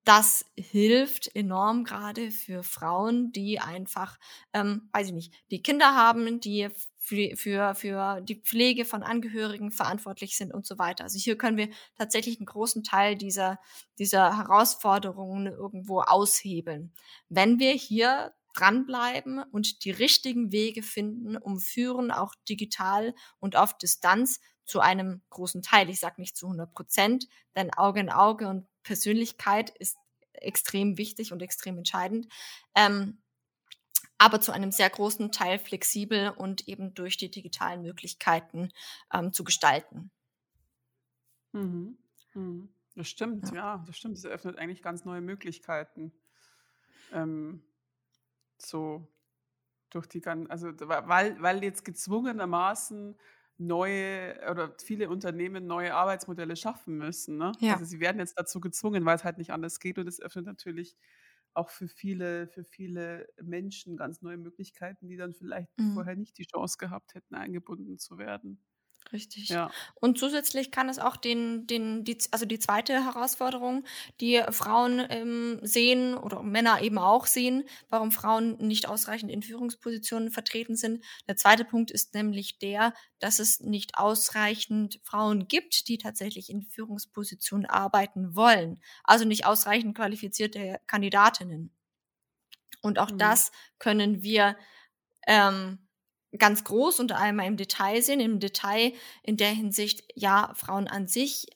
das 0.07 0.45
hilft 0.55 1.35
enorm 1.35 1.83
gerade 1.83 2.31
für 2.31 2.63
Frauen, 2.63 3.33
die 3.33 3.59
einfach, 3.59 4.17
ähm, 4.53 4.87
weiß 4.93 5.07
ich 5.07 5.13
nicht, 5.13 5.33
die 5.51 5.61
Kinder 5.61 5.95
haben, 5.95 6.39
die 6.39 6.69
für, 6.97 7.75
für, 7.75 8.21
die 8.21 8.41
Pflege 8.41 8.85
von 8.85 9.03
Angehörigen 9.03 9.69
verantwortlich 9.69 10.37
sind 10.37 10.53
und 10.53 10.65
so 10.65 10.77
weiter. 10.77 11.03
Also 11.03 11.19
hier 11.19 11.37
können 11.37 11.57
wir 11.57 11.69
tatsächlich 11.97 12.39
einen 12.39 12.45
großen 12.45 12.83
Teil 12.83 13.17
dieser, 13.17 13.59
dieser 13.99 14.37
Herausforderungen 14.37 15.47
irgendwo 15.47 15.99
aushebeln. 15.99 16.93
Wenn 17.27 17.59
wir 17.59 17.73
hier 17.73 18.33
dranbleiben 18.53 19.43
und 19.51 19.83
die 19.83 19.91
richtigen 19.91 20.53
Wege 20.53 20.83
finden, 20.83 21.35
um 21.35 21.59
Führen 21.59 22.11
auch 22.11 22.33
digital 22.47 23.13
und 23.39 23.57
auf 23.57 23.77
Distanz 23.77 24.39
zu 24.67 24.81
einem 24.81 25.21
großen 25.29 25.61
Teil, 25.61 25.89
ich 25.89 25.99
sage 25.99 26.21
nicht 26.21 26.37
zu 26.37 26.45
100 26.45 26.71
Prozent, 26.73 27.27
denn 27.55 27.73
Auge 27.73 28.01
in 28.01 28.11
Auge 28.11 28.47
und 28.47 28.67
Persönlichkeit 28.83 29.71
ist 29.71 29.97
extrem 30.33 30.97
wichtig 30.97 31.31
und 31.31 31.41
extrem 31.41 31.77
entscheidend. 31.77 32.27
Ähm, 32.75 33.17
aber 34.19 34.41
zu 34.41 34.51
einem 34.51 34.71
sehr 34.71 34.89
großen 34.89 35.31
Teil 35.31 35.57
flexibel 35.57 36.29
und 36.29 36.67
eben 36.67 36.93
durch 36.93 37.17
die 37.17 37.31
digitalen 37.31 37.81
Möglichkeiten 37.81 38.71
ähm, 39.13 39.31
zu 39.31 39.43
gestalten. 39.43 40.11
Mhm. 41.53 41.97
Mhm. 42.33 42.69
Das 42.95 43.07
stimmt, 43.07 43.49
ja. 43.49 43.55
ja. 43.55 43.83
das 43.85 43.97
stimmt. 43.97 44.17
Es 44.17 44.23
eröffnet 44.23 44.57
eigentlich 44.57 44.81
ganz 44.81 45.05
neue 45.05 45.21
Möglichkeiten. 45.21 46.11
Ähm, 47.13 47.63
so 48.57 49.07
durch 49.91 50.07
die 50.07 50.19
ganzen, 50.19 50.49
also 50.49 50.71
weil, 50.79 51.41
weil 51.41 51.63
jetzt 51.63 51.85
gezwungenermaßen 51.85 53.15
neue 53.59 54.35
oder 54.51 54.75
viele 54.79 55.09
Unternehmen 55.09 55.67
neue 55.67 55.93
Arbeitsmodelle 55.95 56.55
schaffen 56.55 56.97
müssen. 56.97 57.37
Ne? 57.37 57.57
Ja. 57.59 57.73
Also 57.73 57.85
sie 57.85 57.99
werden 57.99 58.19
jetzt 58.19 58.37
dazu 58.39 58.59
gezwungen, 58.59 59.05
weil 59.05 59.15
es 59.15 59.23
halt 59.23 59.37
nicht 59.37 59.51
anders 59.51 59.79
geht 59.79 59.97
und 59.99 60.07
es 60.07 60.21
öffnet 60.21 60.45
natürlich 60.45 60.95
auch 61.53 61.69
für 61.69 61.87
viele, 61.87 62.47
für 62.47 62.63
viele 62.63 63.27
Menschen 63.41 63.97
ganz 63.97 64.21
neue 64.21 64.37
Möglichkeiten, 64.37 65.07
die 65.07 65.17
dann 65.17 65.33
vielleicht 65.33 65.69
mhm. 65.77 65.93
vorher 65.93 66.15
nicht 66.15 66.37
die 66.37 66.45
Chance 66.45 66.77
gehabt 66.77 67.15
hätten, 67.15 67.35
eingebunden 67.35 67.97
zu 67.97 68.17
werden. 68.19 68.63
Richtig. 69.13 69.49
Ja. 69.49 69.71
Und 69.95 70.19
zusätzlich 70.19 70.71
kann 70.71 70.89
es 70.89 70.99
auch 70.99 71.15
den, 71.15 71.65
den, 71.67 72.03
die, 72.03 72.17
also 72.31 72.45
die 72.45 72.59
zweite 72.59 73.05
Herausforderung, 73.05 73.85
die 74.19 74.41
Frauen 74.49 75.05
ähm, 75.09 75.59
sehen 75.61 76.15
oder 76.15 76.43
Männer 76.43 76.81
eben 76.81 76.97
auch 76.97 77.25
sehen, 77.25 77.63
warum 77.89 78.11
Frauen 78.11 78.57
nicht 78.57 78.87
ausreichend 78.87 79.31
in 79.31 79.43
Führungspositionen 79.43 80.29
vertreten 80.29 80.75
sind. 80.75 81.03
Der 81.27 81.37
zweite 81.37 81.63
Punkt 81.63 81.91
ist 81.91 82.13
nämlich 82.13 82.59
der, 82.59 82.93
dass 83.19 83.39
es 83.39 83.59
nicht 83.61 83.97
ausreichend 83.97 84.99
Frauen 85.03 85.47
gibt, 85.47 85.87
die 85.87 85.97
tatsächlich 85.97 86.49
in 86.49 86.63
Führungspositionen 86.63 87.65
arbeiten 87.65 88.35
wollen. 88.35 88.81
Also 89.03 89.25
nicht 89.25 89.45
ausreichend 89.45 89.95
qualifizierte 89.95 90.79
Kandidatinnen. 90.87 91.73
Und 92.81 92.99
auch 92.99 93.11
mhm. 93.11 93.17
das 93.17 93.51
können 93.79 94.21
wir 94.21 94.57
ähm, 95.25 95.86
ganz 96.37 96.63
groß 96.63 96.99
und 96.99 97.11
einmal 97.11 97.47
im 97.47 97.57
Detail 97.57 98.01
sehen. 98.01 98.19
Im 98.19 98.39
Detail 98.39 98.93
in 99.23 99.37
der 99.37 99.51
Hinsicht, 99.51 100.03
ja, 100.15 100.53
Frauen 100.55 100.87
an 100.87 101.07
sich 101.07 101.47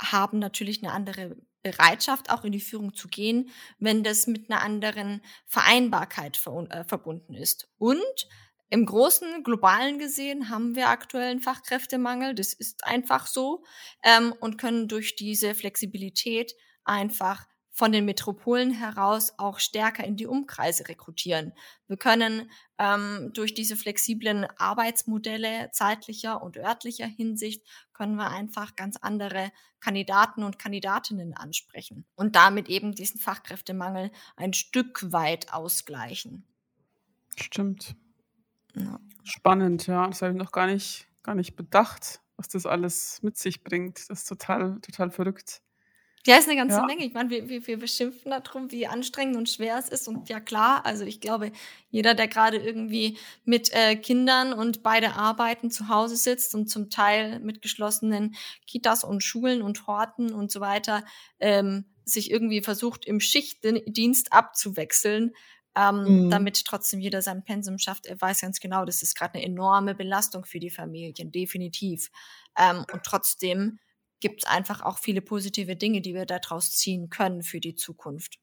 haben 0.00 0.38
natürlich 0.38 0.82
eine 0.82 0.92
andere 0.92 1.36
Bereitschaft, 1.62 2.30
auch 2.30 2.44
in 2.44 2.52
die 2.52 2.60
Führung 2.60 2.94
zu 2.94 3.08
gehen, 3.08 3.50
wenn 3.78 4.04
das 4.04 4.26
mit 4.26 4.50
einer 4.50 4.62
anderen 4.62 5.22
Vereinbarkeit 5.46 6.36
ver 6.36 6.66
äh, 6.70 6.84
verbunden 6.84 7.34
ist. 7.34 7.68
Und 7.78 8.28
im 8.70 8.84
großen 8.84 9.42
globalen 9.44 9.98
gesehen 9.98 10.50
haben 10.50 10.76
wir 10.76 10.88
aktuell 10.88 11.30
einen 11.30 11.40
Fachkräftemangel. 11.40 12.34
Das 12.34 12.52
ist 12.52 12.84
einfach 12.84 13.26
so 13.26 13.64
ähm, 14.04 14.34
und 14.40 14.58
können 14.58 14.88
durch 14.88 15.16
diese 15.16 15.54
Flexibilität 15.54 16.54
einfach 16.84 17.46
von 17.78 17.92
den 17.92 18.06
Metropolen 18.06 18.72
heraus 18.72 19.34
auch 19.36 19.60
stärker 19.60 20.02
in 20.02 20.16
die 20.16 20.26
Umkreise 20.26 20.88
rekrutieren. 20.88 21.52
Wir 21.86 21.96
können 21.96 22.50
ähm, 22.76 23.30
durch 23.34 23.54
diese 23.54 23.76
flexiblen 23.76 24.48
Arbeitsmodelle 24.56 25.70
zeitlicher 25.70 26.42
und 26.42 26.56
örtlicher 26.56 27.06
Hinsicht 27.06 27.64
können 27.92 28.16
wir 28.16 28.32
einfach 28.32 28.74
ganz 28.74 28.96
andere 28.96 29.52
Kandidaten 29.78 30.42
und 30.42 30.58
Kandidatinnen 30.58 31.34
ansprechen 31.34 32.04
und 32.16 32.34
damit 32.34 32.68
eben 32.68 32.96
diesen 32.96 33.20
Fachkräftemangel 33.20 34.10
ein 34.34 34.54
Stück 34.54 35.12
weit 35.12 35.52
ausgleichen. 35.52 36.44
Stimmt. 37.36 37.94
Ja. 38.74 38.98
Spannend, 39.22 39.86
ja. 39.86 40.04
Das 40.08 40.20
habe 40.20 40.32
ich 40.32 40.38
noch 40.38 40.50
gar 40.50 40.66
nicht, 40.66 41.06
gar 41.22 41.36
nicht 41.36 41.54
bedacht, 41.54 42.22
was 42.36 42.48
das 42.48 42.66
alles 42.66 43.22
mit 43.22 43.38
sich 43.38 43.62
bringt. 43.62 44.10
Das 44.10 44.22
ist 44.22 44.28
total, 44.28 44.80
total 44.80 45.12
verrückt. 45.12 45.62
Ja, 46.28 46.36
ist 46.36 46.46
eine 46.46 46.56
ganze 46.58 46.76
ja. 46.76 46.84
Menge. 46.84 47.06
Ich 47.06 47.14
meine, 47.14 47.30
wir, 47.30 47.48
wir, 47.48 47.66
wir 47.66 47.78
beschimpfen 47.78 48.30
darum, 48.30 48.70
wie 48.70 48.86
anstrengend 48.86 49.34
und 49.38 49.48
schwer 49.48 49.78
es 49.78 49.88
ist. 49.88 50.08
Und 50.08 50.28
ja, 50.28 50.40
klar, 50.40 50.84
also 50.84 51.06
ich 51.06 51.22
glaube, 51.22 51.52
jeder, 51.88 52.14
der 52.14 52.28
gerade 52.28 52.58
irgendwie 52.58 53.16
mit 53.46 53.72
äh, 53.72 53.96
Kindern 53.96 54.52
und 54.52 54.82
beide 54.82 55.14
arbeiten 55.14 55.70
zu 55.70 55.88
Hause 55.88 56.16
sitzt 56.16 56.54
und 56.54 56.68
zum 56.68 56.90
Teil 56.90 57.40
mit 57.40 57.62
geschlossenen 57.62 58.36
Kitas 58.66 59.04
und 59.04 59.24
Schulen 59.24 59.62
und 59.62 59.86
Horten 59.86 60.34
und 60.34 60.52
so 60.52 60.60
weiter, 60.60 61.02
ähm, 61.40 61.86
sich 62.04 62.30
irgendwie 62.30 62.60
versucht, 62.60 63.06
im 63.06 63.20
Schichtdienst 63.20 64.30
abzuwechseln, 64.30 65.32
ähm, 65.74 66.26
mhm. 66.26 66.30
damit 66.30 66.62
trotzdem 66.66 67.00
jeder 67.00 67.22
sein 67.22 67.42
Pensum 67.42 67.78
schafft. 67.78 68.04
Er 68.04 68.20
weiß 68.20 68.42
ganz 68.42 68.60
genau, 68.60 68.84
das 68.84 69.02
ist 69.02 69.16
gerade 69.16 69.36
eine 69.36 69.44
enorme 69.44 69.94
Belastung 69.94 70.44
für 70.44 70.60
die 70.60 70.68
Familien, 70.68 71.32
definitiv. 71.32 72.10
Ähm, 72.58 72.84
und 72.92 73.02
trotzdem 73.02 73.78
gibt 74.20 74.44
es 74.44 74.50
einfach 74.50 74.82
auch 74.82 74.98
viele 74.98 75.20
positive 75.20 75.76
Dinge, 75.76 76.00
die 76.00 76.14
wir 76.14 76.26
daraus 76.26 76.72
ziehen 76.72 77.10
können 77.10 77.42
für 77.42 77.60
die 77.60 77.74
Zukunft. 77.74 78.38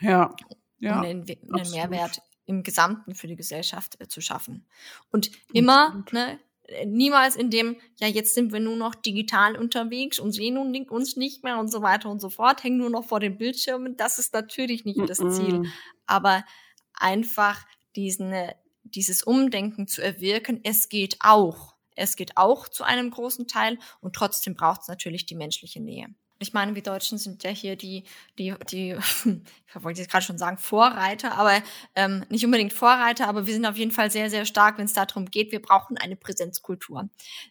Ja. 0.00 0.34
ja 0.78 1.00
um 1.00 1.04
einen, 1.04 1.26
einen 1.52 1.70
Mehrwert 1.70 2.22
im 2.46 2.62
Gesamten 2.62 3.14
für 3.14 3.26
die 3.26 3.36
Gesellschaft 3.36 4.00
äh, 4.00 4.08
zu 4.08 4.20
schaffen. 4.20 4.66
Und 5.10 5.30
immer, 5.52 6.04
ne, 6.12 6.38
niemals 6.86 7.36
in 7.36 7.50
dem, 7.50 7.76
ja, 7.98 8.08
jetzt 8.08 8.34
sind 8.34 8.52
wir 8.52 8.60
nur 8.60 8.76
noch 8.76 8.94
digital 8.94 9.56
unterwegs 9.56 10.18
und 10.18 10.32
sehen 10.32 10.56
uns 10.88 11.16
nicht 11.16 11.44
mehr 11.44 11.58
und 11.58 11.70
so 11.70 11.82
weiter 11.82 12.10
und 12.10 12.20
so 12.20 12.30
fort, 12.30 12.62
hängen 12.62 12.78
nur 12.78 12.90
noch 12.90 13.06
vor 13.06 13.20
den 13.20 13.38
Bildschirmen. 13.38 13.96
Das 13.96 14.18
ist 14.18 14.32
natürlich 14.34 14.84
nicht 14.84 15.00
das 15.08 15.18
Ziel. 15.18 15.70
Aber 16.06 16.44
einfach 16.94 17.64
diesen, 17.96 18.32
äh, 18.32 18.54
dieses 18.82 19.22
Umdenken 19.22 19.86
zu 19.86 20.02
erwirken, 20.02 20.60
es 20.64 20.88
geht 20.88 21.16
auch. 21.20 21.77
Es 21.98 22.16
geht 22.16 22.36
auch 22.36 22.68
zu 22.68 22.84
einem 22.84 23.10
großen 23.10 23.46
Teil 23.46 23.78
und 24.00 24.14
trotzdem 24.14 24.54
braucht 24.54 24.82
es 24.82 24.88
natürlich 24.88 25.26
die 25.26 25.34
menschliche 25.34 25.80
Nähe. 25.80 26.08
Ich 26.40 26.52
meine, 26.52 26.74
wir 26.76 26.82
Deutschen 26.82 27.18
sind 27.18 27.42
ja 27.42 27.50
hier 27.50 27.74
die, 27.74 28.04
die, 28.38 28.54
die, 28.70 28.96
ich 29.24 29.82
wollte 29.82 30.00
jetzt 30.00 30.10
gerade 30.10 30.24
schon 30.24 30.38
sagen, 30.38 30.56
Vorreiter, 30.56 31.36
aber 31.36 31.60
ähm, 31.96 32.24
nicht 32.28 32.44
unbedingt 32.44 32.72
Vorreiter, 32.72 33.28
aber 33.28 33.46
wir 33.46 33.54
sind 33.54 33.66
auf 33.66 33.76
jeden 33.76 33.90
Fall 33.90 34.10
sehr, 34.10 34.30
sehr 34.30 34.44
stark, 34.44 34.78
wenn 34.78 34.84
es 34.84 34.92
darum 34.92 35.26
geht, 35.26 35.50
wir 35.50 35.60
brauchen 35.60 35.98
eine 35.98 36.14
Präsenzkultur. 36.14 37.08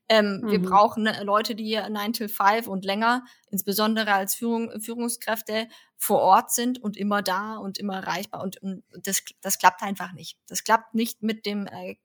Ähm, 0.07 0.41
mhm. 0.41 0.51
Wir 0.51 0.61
brauchen 0.61 1.05
äh, 1.05 1.23
Leute, 1.23 1.53
die 1.53 1.75
9 1.77 2.13
till 2.13 2.29
5 2.29 2.67
und 2.67 2.85
länger, 2.85 3.25
insbesondere 3.49 4.13
als 4.13 4.35
Führung, 4.35 4.71
Führungskräfte, 4.79 5.67
vor 5.97 6.21
Ort 6.21 6.51
sind 6.51 6.81
und 6.81 6.95
immer 6.95 7.23
da 7.23 7.57
und 7.57 7.79
immer 7.79 7.95
erreichbar. 7.95 8.43
Und, 8.43 8.61
und 8.61 8.83
das, 9.03 9.23
das 9.41 9.57
klappt 9.57 9.81
einfach 9.81 10.13
nicht. 10.13 10.37
Das 10.47 10.63
klappt 10.63 10.93
nicht 10.93 11.23
mit 11.23 11.45
dem 11.45 11.65
äh, 11.65 11.97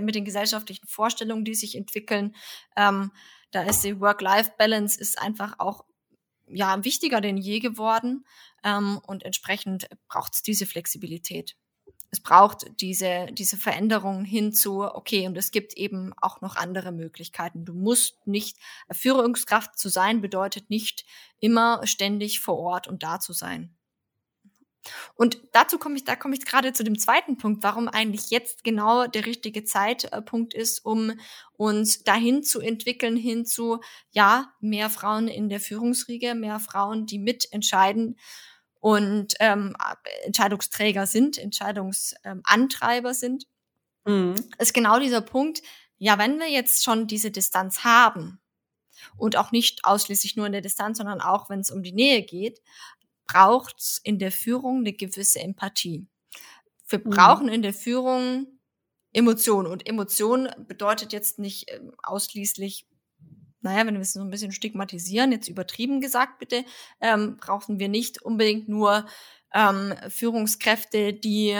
mit 0.00 0.14
den 0.14 0.24
gesellschaftlichen 0.24 0.86
Vorstellungen, 0.86 1.44
die 1.44 1.54
sich 1.54 1.76
entwickeln. 1.76 2.34
Ähm, 2.76 3.12
da 3.50 3.62
ist 3.62 3.84
die 3.84 4.00
Work-Life-Balance 4.00 5.00
ist 5.00 5.20
einfach 5.20 5.54
auch 5.58 5.84
ja 6.50 6.82
wichtiger 6.84 7.20
denn 7.20 7.36
je 7.36 7.60
geworden 7.60 8.24
ähm, 8.64 9.00
und 9.06 9.24
entsprechend 9.24 9.88
braucht 10.08 10.34
es 10.34 10.42
diese 10.42 10.66
Flexibilität. 10.66 11.56
Es 12.10 12.20
braucht 12.20 12.64
diese, 12.80 13.26
diese 13.32 13.58
Veränderung 13.58 14.24
hin 14.24 14.52
zu, 14.52 14.82
okay, 14.82 15.26
und 15.26 15.36
es 15.36 15.50
gibt 15.50 15.74
eben 15.74 16.14
auch 16.16 16.40
noch 16.40 16.56
andere 16.56 16.90
Möglichkeiten. 16.90 17.66
Du 17.66 17.74
musst 17.74 18.26
nicht, 18.26 18.56
Führungskraft 18.90 19.78
zu 19.78 19.90
sein 19.90 20.22
bedeutet 20.22 20.70
nicht 20.70 21.04
immer 21.38 21.86
ständig 21.86 22.40
vor 22.40 22.56
Ort 22.58 22.88
und 22.88 23.02
da 23.02 23.20
zu 23.20 23.34
sein. 23.34 23.77
Und 25.14 25.40
dazu 25.52 25.78
komme 25.78 25.96
ich, 25.96 26.04
da 26.04 26.16
komme 26.16 26.34
ich 26.34 26.44
gerade 26.44 26.72
zu 26.72 26.84
dem 26.84 26.98
zweiten 26.98 27.36
Punkt, 27.36 27.62
warum 27.62 27.88
eigentlich 27.88 28.30
jetzt 28.30 28.64
genau 28.64 29.06
der 29.06 29.26
richtige 29.26 29.64
Zeitpunkt 29.64 30.54
ist, 30.54 30.84
um 30.84 31.12
uns 31.52 32.04
dahin 32.04 32.42
zu 32.42 32.60
entwickeln, 32.60 33.16
hin 33.16 33.44
zu, 33.44 33.80
ja, 34.10 34.52
mehr 34.60 34.90
Frauen 34.90 35.28
in 35.28 35.48
der 35.48 35.60
Führungsriege, 35.60 36.34
mehr 36.34 36.60
Frauen, 36.60 37.06
die 37.06 37.18
mitentscheiden 37.18 38.18
und 38.80 39.34
ähm, 39.40 39.76
Entscheidungsträger 40.24 41.06
sind, 41.06 41.36
Entscheidungsantreiber 41.36 43.12
sind, 43.12 43.44
mhm. 44.04 44.36
ist 44.58 44.74
genau 44.74 45.00
dieser 45.00 45.20
Punkt, 45.20 45.62
ja, 45.98 46.16
wenn 46.18 46.38
wir 46.38 46.48
jetzt 46.48 46.84
schon 46.84 47.08
diese 47.08 47.30
Distanz 47.30 47.82
haben, 47.82 48.40
und 49.16 49.36
auch 49.36 49.52
nicht 49.52 49.84
ausschließlich 49.84 50.36
nur 50.36 50.46
in 50.46 50.52
der 50.52 50.60
Distanz, 50.60 50.98
sondern 50.98 51.20
auch 51.20 51.48
wenn 51.50 51.60
es 51.60 51.70
um 51.70 51.82
die 51.82 51.92
Nähe 51.92 52.22
geht, 52.22 52.60
braucht 53.28 53.78
es 53.78 54.00
in 54.02 54.18
der 54.18 54.32
Führung 54.32 54.78
eine 54.78 54.92
gewisse 54.92 55.40
Empathie. 55.40 56.08
Wir 56.88 56.98
mhm. 56.98 57.10
brauchen 57.10 57.48
in 57.48 57.62
der 57.62 57.74
Führung 57.74 58.46
Emotionen. 59.12 59.66
Und 59.70 59.88
Emotion 59.88 60.48
bedeutet 60.66 61.12
jetzt 61.12 61.38
nicht 61.38 61.70
ähm, 61.70 61.92
ausschließlich 62.02 62.86
naja, 63.60 63.86
wenn 63.86 63.94
wir 63.94 64.02
es 64.02 64.12
so 64.12 64.20
ein 64.20 64.30
bisschen 64.30 64.52
stigmatisieren, 64.52 65.32
jetzt 65.32 65.48
übertrieben 65.48 66.00
gesagt 66.00 66.38
bitte, 66.38 66.64
ähm, 67.00 67.38
brauchen 67.38 67.80
wir 67.80 67.88
nicht 67.88 68.22
unbedingt 68.22 68.68
nur 68.68 69.04
ähm, 69.52 69.94
Führungskräfte, 70.08 71.12
die 71.12 71.56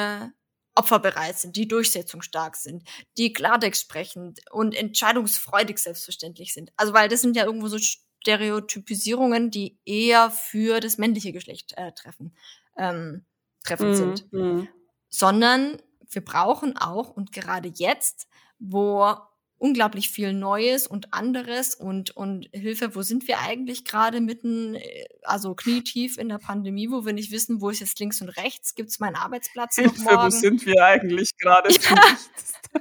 opferbereit 0.77 1.39
sind, 1.39 1.57
die 1.57 1.67
durchsetzungsstark 1.67 2.55
sind, 2.55 2.85
die 3.17 3.33
Klartext 3.33 3.83
sprechen 3.83 4.35
und 4.53 4.77
entscheidungsfreudig 4.77 5.79
selbstverständlich 5.79 6.55
sind. 6.55 6.71
Also 6.77 6.93
weil 6.93 7.09
das 7.09 7.21
sind 7.21 7.37
ja 7.37 7.45
irgendwo 7.45 7.67
so 7.67 7.79
Stereotypisierungen, 8.21 9.51
die 9.51 9.79
eher 9.85 10.31
für 10.31 10.81
das 10.81 10.99
männliche 10.99 11.33
Geschlecht 11.33 11.75
äh, 11.77 11.93
treffen, 11.93 12.35
ähm, 12.77 13.25
treffend 13.65 13.91
mm, 13.91 13.95
sind. 13.95 14.33
Mm. 14.33 14.69
Sondern 15.09 15.79
wir 16.11 16.25
brauchen 16.25 16.77
auch, 16.77 17.11
und 17.11 17.33
gerade 17.33 17.71
jetzt, 17.75 18.29
wo 18.59 19.15
unglaublich 19.59 20.11
viel 20.11 20.33
Neues 20.33 20.87
und 20.87 21.13
anderes 21.13 21.75
und, 21.75 22.17
und 22.17 22.49
Hilfe, 22.53 22.95
wo 22.95 23.03
sind 23.03 23.27
wir 23.27 23.41
eigentlich 23.41 23.85
gerade 23.85 24.21
mitten, 24.21 24.75
äh, 24.75 25.09
also 25.23 25.55
knietief 25.55 26.17
in 26.17 26.29
der 26.29 26.39
Pandemie, 26.39 26.91
wo 26.91 27.05
wir 27.05 27.13
nicht 27.13 27.33
wissen, 27.33 27.61
wo 27.61 27.71
ist 27.71 27.81
jetzt 27.81 27.99
links 27.99 28.21
und 28.21 28.29
rechts, 28.31 28.75
gibt 28.75 28.91
es 28.91 29.01
meinen 29.01 29.17
Arbeitsplatz 29.17 29.75
Hilfe, 29.75 29.97
noch 29.97 30.13
morgen? 30.13 30.27
wo 30.27 30.31
sind 30.31 30.65
wir 30.65 30.85
eigentlich 30.85 31.37
gerade? 31.39 31.75
Ja. 31.89 32.81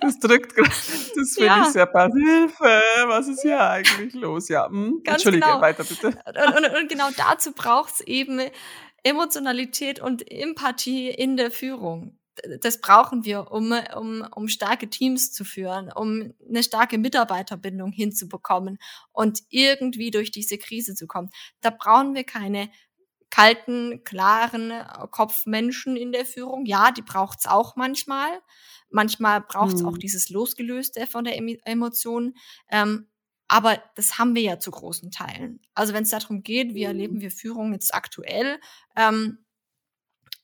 Das 0.00 0.18
drückt 0.18 0.54
gerade, 0.54 0.68
das 0.68 1.34
finde 1.34 1.46
ja. 1.46 1.62
ich 1.62 1.68
sehr 1.68 1.86
pass. 1.86 2.12
Hilfe, 2.12 2.82
was 3.06 3.28
ist 3.28 3.42
hier 3.42 3.60
eigentlich 3.60 4.14
los? 4.14 4.48
Ja, 4.48 4.68
hm? 4.68 5.00
Entschuldige, 5.04 5.46
genau. 5.46 5.60
weiter 5.60 5.84
bitte. 5.84 6.08
Und, 6.08 6.56
und, 6.56 6.76
und 6.76 6.88
genau 6.88 7.08
dazu 7.16 7.52
braucht 7.52 7.94
es 7.94 8.00
eben 8.02 8.40
Emotionalität 9.02 10.00
und 10.00 10.30
Empathie 10.30 11.08
in 11.08 11.36
der 11.36 11.50
Führung 11.50 12.20
das 12.60 12.80
brauchen 12.80 13.24
wir, 13.24 13.50
um, 13.50 13.74
um, 13.96 14.26
um 14.34 14.48
starke 14.48 14.88
Teams 14.88 15.32
zu 15.32 15.44
führen, 15.44 15.90
um 15.92 16.34
eine 16.48 16.62
starke 16.62 16.98
Mitarbeiterbindung 16.98 17.92
hinzubekommen 17.92 18.78
und 19.12 19.40
irgendwie 19.48 20.10
durch 20.10 20.30
diese 20.30 20.58
Krise 20.58 20.94
zu 20.94 21.06
kommen. 21.06 21.30
Da 21.60 21.70
brauchen 21.70 22.14
wir 22.14 22.24
keine 22.24 22.70
kalten, 23.30 24.02
klaren 24.04 24.72
Kopfmenschen 25.10 25.96
in 25.96 26.12
der 26.12 26.26
Führung. 26.26 26.66
Ja, 26.66 26.90
die 26.90 27.02
braucht's 27.02 27.46
auch 27.46 27.76
manchmal. 27.76 28.40
Manchmal 28.90 29.40
braucht's 29.40 29.82
mhm. 29.82 29.88
auch 29.88 29.98
dieses 29.98 30.30
Losgelöste 30.30 31.06
von 31.06 31.24
der 31.24 31.38
Emotion. 31.64 32.34
Ähm, 32.70 33.06
aber 33.48 33.82
das 33.96 34.18
haben 34.18 34.34
wir 34.34 34.42
ja 34.42 34.58
zu 34.60 34.70
großen 34.70 35.10
Teilen. 35.10 35.60
Also 35.74 35.92
wenn 35.92 36.04
es 36.04 36.10
darum 36.10 36.42
geht, 36.42 36.74
wie 36.74 36.84
erleben 36.84 37.16
mhm. 37.16 37.20
wir 37.20 37.30
Führung 37.30 37.72
jetzt 37.72 37.94
aktuell, 37.94 38.60
ähm, 38.96 39.44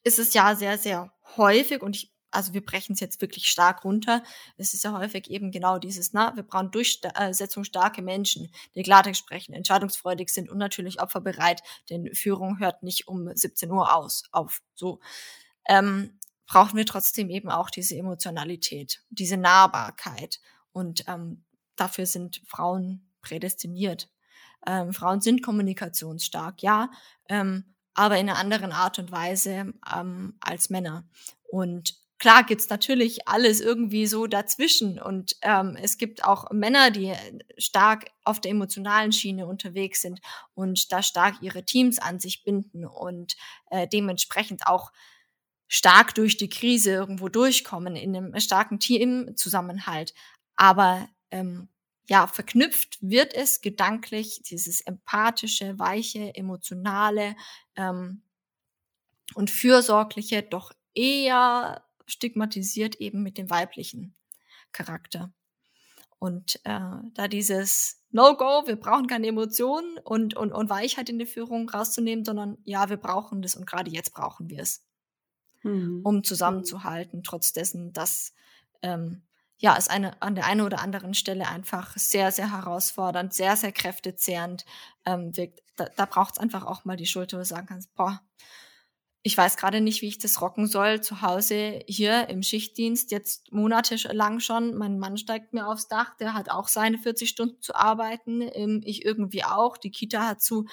ist 0.03 0.18
es 0.18 0.35
ja 0.35 0.55
sehr, 0.55 0.79
sehr 0.79 1.12
häufig 1.37 1.83
und 1.83 1.96
ich 1.96 2.15
also 2.37 2.53
wir 2.53 2.64
brechen 2.64 2.92
es 2.92 3.01
jetzt 3.01 3.20
wirklich 3.22 3.49
stark 3.49 3.83
runter. 3.85 4.22
Es 4.59 4.75
ist 4.75 4.85
ja 4.85 4.92
häufig 4.92 5.31
eben 5.31 5.51
genau 5.51 5.79
dieses, 5.79 6.12
na, 6.12 6.37
wir 6.37 6.42
brauchen 6.42 6.70
durchsetzungsstarke 6.70 8.03
Menschen, 8.03 8.51
die 8.75 8.83
Klartext 8.83 9.20
sprechen, 9.20 9.55
entscheidungsfreudig 9.55 10.29
sind 10.29 10.51
und 10.51 10.59
natürlich 10.59 11.01
opferbereit, 11.01 11.62
denn 11.88 12.14
Führung 12.14 12.59
hört 12.59 12.83
nicht 12.83 13.09
um 13.09 13.35
17 13.35 13.70
Uhr 13.70 13.94
aus, 13.94 14.25
auf, 14.33 14.61
so. 14.75 15.01
Ähm, 15.66 16.18
brauchen 16.46 16.77
wir 16.77 16.87
trotzdem 16.87 17.31
eben 17.31 17.51
auch 17.51 17.70
diese 17.70 17.96
Emotionalität, 17.96 19.03
diese 19.09 19.37
Nahbarkeit 19.37 20.38
und 20.72 21.05
ähm, 21.09 21.44
dafür 21.75 22.07
sind 22.07 22.42
Frauen 22.46 23.11
prädestiniert. 23.22 24.11
Ähm, 24.66 24.92
Frauen 24.92 25.20
sind 25.20 25.42
kommunikationsstark, 25.42 26.62
ja, 26.62 26.90
ähm, 27.29 27.75
aber 27.94 28.18
in 28.18 28.29
einer 28.29 28.38
anderen 28.38 28.72
Art 28.72 28.99
und 28.99 29.11
Weise 29.11 29.72
ähm, 29.92 30.37
als 30.40 30.70
Männer. 30.70 31.09
Und 31.49 32.05
klar 32.18 32.44
gibt's 32.44 32.68
natürlich 32.68 33.29
alles 33.29 33.61
irgendwie 33.61 34.07
so 34.07 34.26
dazwischen. 34.26 35.00
Und 35.00 35.37
ähm, 35.42 35.76
es 35.81 35.98
gibt 35.98 36.24
auch 36.24 36.50
Männer, 36.50 36.90
die 36.90 37.12
stark 37.59 38.07
auf 38.24 38.40
der 38.40 38.52
emotionalen 38.52 39.12
Schiene 39.12 39.46
unterwegs 39.46 40.02
sind 40.02 40.20
und 40.55 40.92
da 40.92 41.02
stark 41.02 41.37
ihre 41.42 41.64
Teams 41.64 41.98
an 41.98 42.18
sich 42.18 42.44
binden 42.44 42.85
und 42.87 43.37
äh, 43.70 43.87
dementsprechend 43.88 44.66
auch 44.66 44.92
stark 45.68 46.14
durch 46.14 46.37
die 46.37 46.48
Krise 46.48 46.90
irgendwo 46.92 47.29
durchkommen 47.29 47.96
in 47.96 48.16
einem 48.16 48.38
starken 48.40 48.79
Teamzusammenhalt. 48.79 50.14
Aber 50.57 51.09
ähm, 51.31 51.68
ja, 52.09 52.26
verknüpft 52.29 52.98
wird 53.00 53.35
es 53.35 53.61
gedanklich, 53.61 54.42
dieses 54.44 54.81
empathische, 54.81 55.79
weiche, 55.79 56.35
emotionale 56.37 57.35
ähm, 57.76 58.22
und 59.35 59.50
fürsorgliche, 59.50 60.42
doch 60.42 60.72
eher 60.94 61.86
stigmatisiert 62.06 62.96
eben 62.96 63.22
mit 63.22 63.38
dem 63.38 63.50
weiblichen 63.50 64.14
Charakter. 64.72 65.32
Und 66.18 66.56
äh, 66.64 66.80
da 67.14 67.28
dieses 67.28 68.02
No-Go, 68.10 68.66
wir 68.66 68.76
brauchen 68.76 69.06
keine 69.06 69.26
Emotionen 69.26 69.98
und, 69.98 70.34
und, 70.34 70.52
und 70.52 70.70
Weichheit 70.70 71.10
in 71.10 71.18
der 71.18 71.26
Führung 71.26 71.68
rauszunehmen, 71.68 72.24
sondern 72.24 72.58
ja, 72.64 72.88
wir 72.88 72.96
brauchen 72.96 73.42
das 73.42 73.54
und 73.54 73.66
gerade 73.66 73.90
jetzt 73.90 74.14
brauchen 74.14 74.48
wir 74.48 74.60
es, 74.60 74.82
mhm. 75.62 76.00
um 76.04 76.24
zusammenzuhalten, 76.24 77.22
trotz 77.22 77.52
dessen, 77.52 77.92
dass 77.92 78.32
ähm, 78.82 79.22
ja, 79.58 79.74
ist 79.74 79.90
eine, 79.90 80.20
an 80.20 80.34
der 80.34 80.46
einen 80.46 80.60
oder 80.60 80.80
anderen 80.80 81.14
Stelle 81.14 81.48
einfach 81.48 81.96
sehr, 81.96 82.30
sehr 82.30 82.52
herausfordernd, 82.52 83.32
sehr, 83.32 83.56
sehr 83.56 83.72
kräftezehrend 83.72 84.64
ähm, 85.04 85.36
wirkt. 85.36 85.62
Da, 85.76 85.86
da 85.96 86.06
braucht 86.06 86.34
es 86.34 86.38
einfach 86.38 86.64
auch 86.64 86.84
mal 86.84 86.96
die 86.96 87.06
Schulter, 87.06 87.38
wo 87.38 87.40
du 87.40 87.46
sagen 87.46 87.66
kannst, 87.66 87.94
boah, 87.94 88.20
ich 89.26 89.36
weiß 89.36 89.56
gerade 89.56 89.80
nicht, 89.80 90.02
wie 90.02 90.06
ich 90.06 90.18
das 90.18 90.40
rocken 90.40 90.68
soll. 90.68 91.00
Zu 91.00 91.20
Hause 91.20 91.80
hier 91.88 92.28
im 92.28 92.44
Schichtdienst, 92.44 93.10
jetzt 93.10 93.52
monatelang 93.52 94.38
schon. 94.38 94.76
Mein 94.76 95.00
Mann 95.00 95.16
steigt 95.16 95.52
mir 95.52 95.66
aufs 95.66 95.88
Dach, 95.88 96.16
der 96.16 96.32
hat 96.32 96.48
auch 96.48 96.68
seine 96.68 96.96
40 96.96 97.28
Stunden 97.28 97.60
zu 97.60 97.74
arbeiten. 97.74 98.40
Ähm, 98.40 98.82
ich 98.84 99.04
irgendwie 99.04 99.42
auch. 99.42 99.78
Die 99.78 99.90
Kita 99.90 100.28
hat 100.28 100.42
zu. 100.42 100.66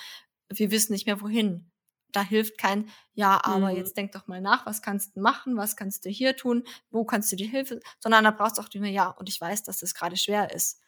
Wir 0.50 0.70
wissen 0.70 0.94
nicht 0.94 1.08
mehr 1.08 1.20
wohin 1.20 1.72
da 2.12 2.22
hilft 2.22 2.60
kein, 2.60 2.92
ja, 3.16 3.44
aber 3.44 3.72
mhm. 3.72 3.78
jetzt 3.78 3.98
denk 3.98 4.12
doch 4.12 4.28
mal 4.28 4.40
nach, 4.40 4.68
was 4.68 4.84
kannst 4.84 5.16
du 5.16 5.20
machen, 5.20 5.58
was 5.58 5.76
kannst 5.76 6.06
du 6.06 6.12
hier 6.12 6.36
tun, 6.36 6.64
wo 6.92 7.06
kannst 7.06 7.32
du 7.32 7.36
die 7.36 7.48
Hilfe, 7.48 7.80
sondern 7.98 8.24
da 8.24 8.30
brauchst 8.30 8.60
du 8.60 8.62
auch 8.62 8.70
die, 8.70 8.78
ja, 8.78 9.08
und 9.08 9.30
ich 9.30 9.42
weiß, 9.42 9.64
dass 9.64 9.80
das 9.80 9.96
gerade 9.96 10.16
schwer 10.16 10.54
ist. 10.54 10.80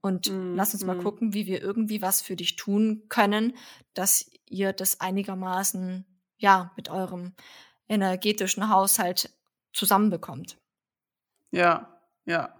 Und 0.00 0.30
mhm. 0.30 0.54
lass 0.56 0.72
uns 0.72 0.84
mal 0.84 0.96
mhm. 0.96 1.02
gucken, 1.02 1.34
wie 1.34 1.44
wir 1.44 1.60
irgendwie 1.60 2.00
was 2.00 2.22
für 2.22 2.34
dich 2.34 2.56
tun 2.56 3.02
können, 3.10 3.54
dass 3.92 4.30
ihr 4.48 4.72
das 4.72 5.00
einigermaßen, 5.00 6.06
ja, 6.44 6.72
mit 6.76 6.90
eurem 6.90 7.32
energetischen 7.88 8.68
Haushalt 8.70 9.30
zusammenbekommt. 9.72 10.58
Ja, 11.50 11.98
ja. 12.24 12.54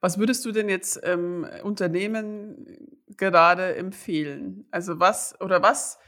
Was 0.00 0.18
würdest 0.18 0.44
du 0.44 0.52
denn 0.52 0.68
jetzt 0.68 0.98
ähm, 1.02 1.46
Unternehmen 1.62 2.96
gerade 3.16 3.74
empfehlen? 3.76 4.66
Also 4.70 4.98
was 4.98 5.38
oder 5.40 5.62
was 5.62 5.98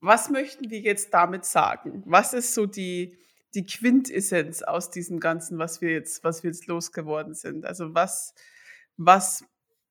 was 0.00 0.30
möchten 0.30 0.70
wir 0.70 0.80
jetzt 0.80 1.12
damit 1.12 1.44
sagen? 1.44 2.02
Was 2.06 2.32
ist 2.32 2.54
so 2.54 2.66
die, 2.66 3.18
die 3.54 3.66
Quintessenz 3.66 4.62
aus 4.62 4.90
diesem 4.90 5.20
Ganzen, 5.20 5.58
was 5.58 5.80
wir 5.80 5.90
jetzt, 5.90 6.24
was 6.24 6.42
wir 6.42 6.50
jetzt 6.50 6.66
losgeworden 6.66 7.34
sind? 7.34 7.66
Also 7.66 7.94
was, 7.94 8.34
was 8.96 9.44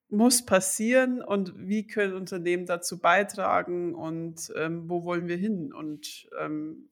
muss 0.10 0.45
passieren 0.45 1.22
und 1.22 1.54
wie 1.56 1.86
können 1.86 2.15
Unternehmen 2.15 2.65
dazu 2.65 3.00
beitragen 3.00 3.93
und 3.93 4.52
ähm, 4.56 4.89
wo 4.89 5.04
wollen 5.04 5.28
wir 5.28 5.38
hin? 5.38 5.72
Und 5.72 6.28
ähm, 6.39 6.89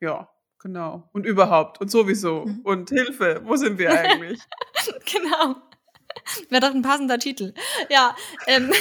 ja, 0.00 0.28
genau. 0.60 1.08
Und 1.12 1.26
überhaupt 1.26 1.80
und 1.80 1.90
sowieso. 1.90 2.46
Mhm. 2.46 2.60
Und 2.62 2.90
Hilfe, 2.90 3.42
wo 3.44 3.56
sind 3.56 3.78
wir 3.78 3.90
eigentlich? 3.98 4.40
genau. 5.12 5.56
Wäre 6.48 6.60
doch 6.60 6.74
ein 6.74 6.82
passender 6.82 7.18
Titel. 7.18 7.52
Ja, 7.90 8.16
ähm, 8.46 8.72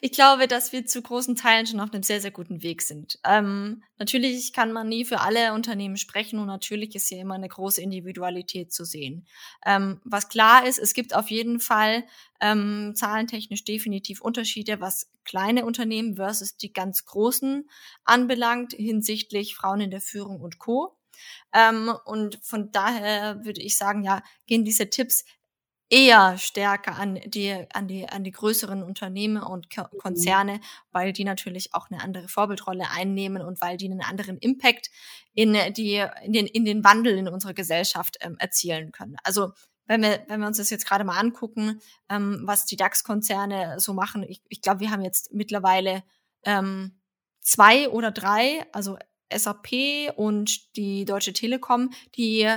ich 0.00 0.12
glaube, 0.12 0.46
dass 0.46 0.72
wir 0.72 0.84
zu 0.84 1.00
großen 1.00 1.34
Teilen 1.34 1.66
schon 1.66 1.80
auf 1.80 1.92
einem 1.92 2.02
sehr, 2.02 2.20
sehr 2.20 2.30
guten 2.30 2.62
Weg 2.62 2.82
sind. 2.82 3.18
Ähm, 3.24 3.82
natürlich 3.98 4.52
kann 4.52 4.72
man 4.72 4.88
nie 4.88 5.04
für 5.04 5.20
alle 5.20 5.54
Unternehmen 5.54 5.96
sprechen 5.96 6.38
und 6.38 6.46
natürlich 6.46 6.94
ist 6.94 7.08
hier 7.08 7.20
immer 7.20 7.34
eine 7.34 7.48
große 7.48 7.80
Individualität 7.80 8.72
zu 8.72 8.84
sehen. 8.84 9.26
Ähm, 9.64 10.00
was 10.04 10.28
klar 10.28 10.66
ist, 10.66 10.78
es 10.78 10.92
gibt 10.92 11.14
auf 11.14 11.30
jeden 11.30 11.58
Fall 11.58 12.04
ähm, 12.40 12.92
zahlentechnisch 12.94 13.64
definitiv 13.64 14.20
Unterschiede, 14.20 14.80
was 14.80 15.10
kleine 15.24 15.64
Unternehmen 15.64 16.16
versus 16.16 16.56
die 16.56 16.72
ganz 16.72 17.06
großen 17.06 17.68
anbelangt, 18.04 18.74
hinsichtlich 18.74 19.54
Frauen 19.54 19.80
in 19.80 19.90
der 19.90 20.02
Führung 20.02 20.40
und 20.40 20.58
Co. 20.58 20.96
Ähm, 21.54 21.92
und 22.04 22.38
von 22.42 22.72
daher 22.72 23.44
würde 23.44 23.62
ich 23.62 23.78
sagen, 23.78 24.04
ja, 24.04 24.22
gehen 24.46 24.64
diese 24.64 24.90
Tipps 24.90 25.24
eher 25.94 26.36
stärker 26.38 26.96
an 26.96 27.20
die, 27.24 27.66
an 27.72 27.86
die, 27.86 28.08
an 28.08 28.24
die 28.24 28.32
größeren 28.32 28.82
Unternehmen 28.82 29.40
und 29.40 29.68
mhm. 29.76 29.98
Konzerne, 29.98 30.60
weil 30.90 31.12
die 31.12 31.22
natürlich 31.22 31.72
auch 31.72 31.88
eine 31.88 32.02
andere 32.02 32.26
Vorbildrolle 32.26 32.90
einnehmen 32.90 33.42
und 33.42 33.60
weil 33.60 33.76
die 33.76 33.86
einen 33.86 34.02
anderen 34.02 34.38
Impact 34.38 34.90
in 35.34 35.56
die, 35.72 36.04
in 36.24 36.32
den, 36.32 36.46
in 36.46 36.64
den 36.64 36.82
Wandel 36.82 37.16
in 37.16 37.28
unserer 37.28 37.54
Gesellschaft 37.54 38.16
ähm, 38.20 38.36
erzielen 38.40 38.90
können. 38.90 39.16
Also, 39.22 39.52
wenn 39.86 40.02
wir, 40.02 40.24
wenn 40.28 40.40
wir 40.40 40.46
uns 40.48 40.56
das 40.56 40.70
jetzt 40.70 40.86
gerade 40.86 41.04
mal 41.04 41.18
angucken, 41.18 41.80
ähm, 42.08 42.40
was 42.44 42.66
die 42.66 42.76
DAX-Konzerne 42.76 43.78
so 43.78 43.92
machen, 43.92 44.24
ich, 44.26 44.42
ich 44.48 44.62
glaube, 44.62 44.80
wir 44.80 44.90
haben 44.90 45.02
jetzt 45.02 45.32
mittlerweile 45.32 46.02
ähm, 46.44 46.98
zwei 47.40 47.88
oder 47.90 48.10
drei, 48.10 48.66
also 48.72 48.98
SAP 49.32 50.16
und 50.16 50.74
die 50.76 51.04
Deutsche 51.04 51.34
Telekom, 51.34 51.90
die 52.16 52.48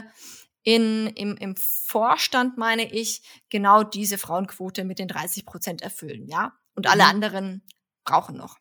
in, 0.68 1.08
im, 1.16 1.38
im 1.38 1.56
Vorstand, 1.56 2.58
meine 2.58 2.92
ich, 2.92 3.22
genau 3.50 3.84
diese 3.84 4.18
Frauenquote 4.18 4.84
mit 4.84 5.00
den 5.00 5.08
30 5.08 5.46
Prozent 5.46 5.82
erfüllen, 5.82 6.28
ja. 6.28 6.60
Und 6.76 6.88
alle 6.88 7.04
mhm. 7.04 7.10
anderen 7.10 7.64
brauchen 8.04 8.36
noch. 8.36 8.58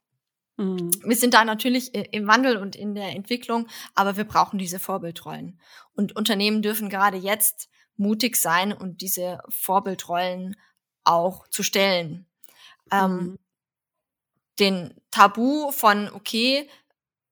Mhm. 0.57 0.93
Wir 1.03 1.17
sind 1.17 1.35
da 1.35 1.45
natürlich 1.45 1.93
im 1.97 2.29
Wandel 2.29 2.59
und 2.59 2.77
in 2.77 2.95
der 2.95 3.09
Entwicklung, 3.09 3.67
aber 3.97 4.17
wir 4.17 4.23
brauchen 4.23 4.57
diese 4.57 4.79
Vorbildrollen. 4.79 5.61
Und 5.95 6.15
Unternehmen 6.15 6.63
dürfen 6.63 6.91
gerade 6.91 7.17
jetzt 7.17 7.69
mutig 7.97 8.37
sein 8.37 8.73
und 8.73 9.01
diese 9.01 9.41
Vorbildrollen 9.49 10.55
auch 11.03 11.49
zu 11.49 11.65
stellen. 11.65 12.29
Ähm, 12.93 13.11
mhm. 13.11 13.19
Ähm, 13.19 13.39
den 14.61 14.95
Tabu 15.11 15.73
von, 15.73 16.09
okay, 16.13 16.69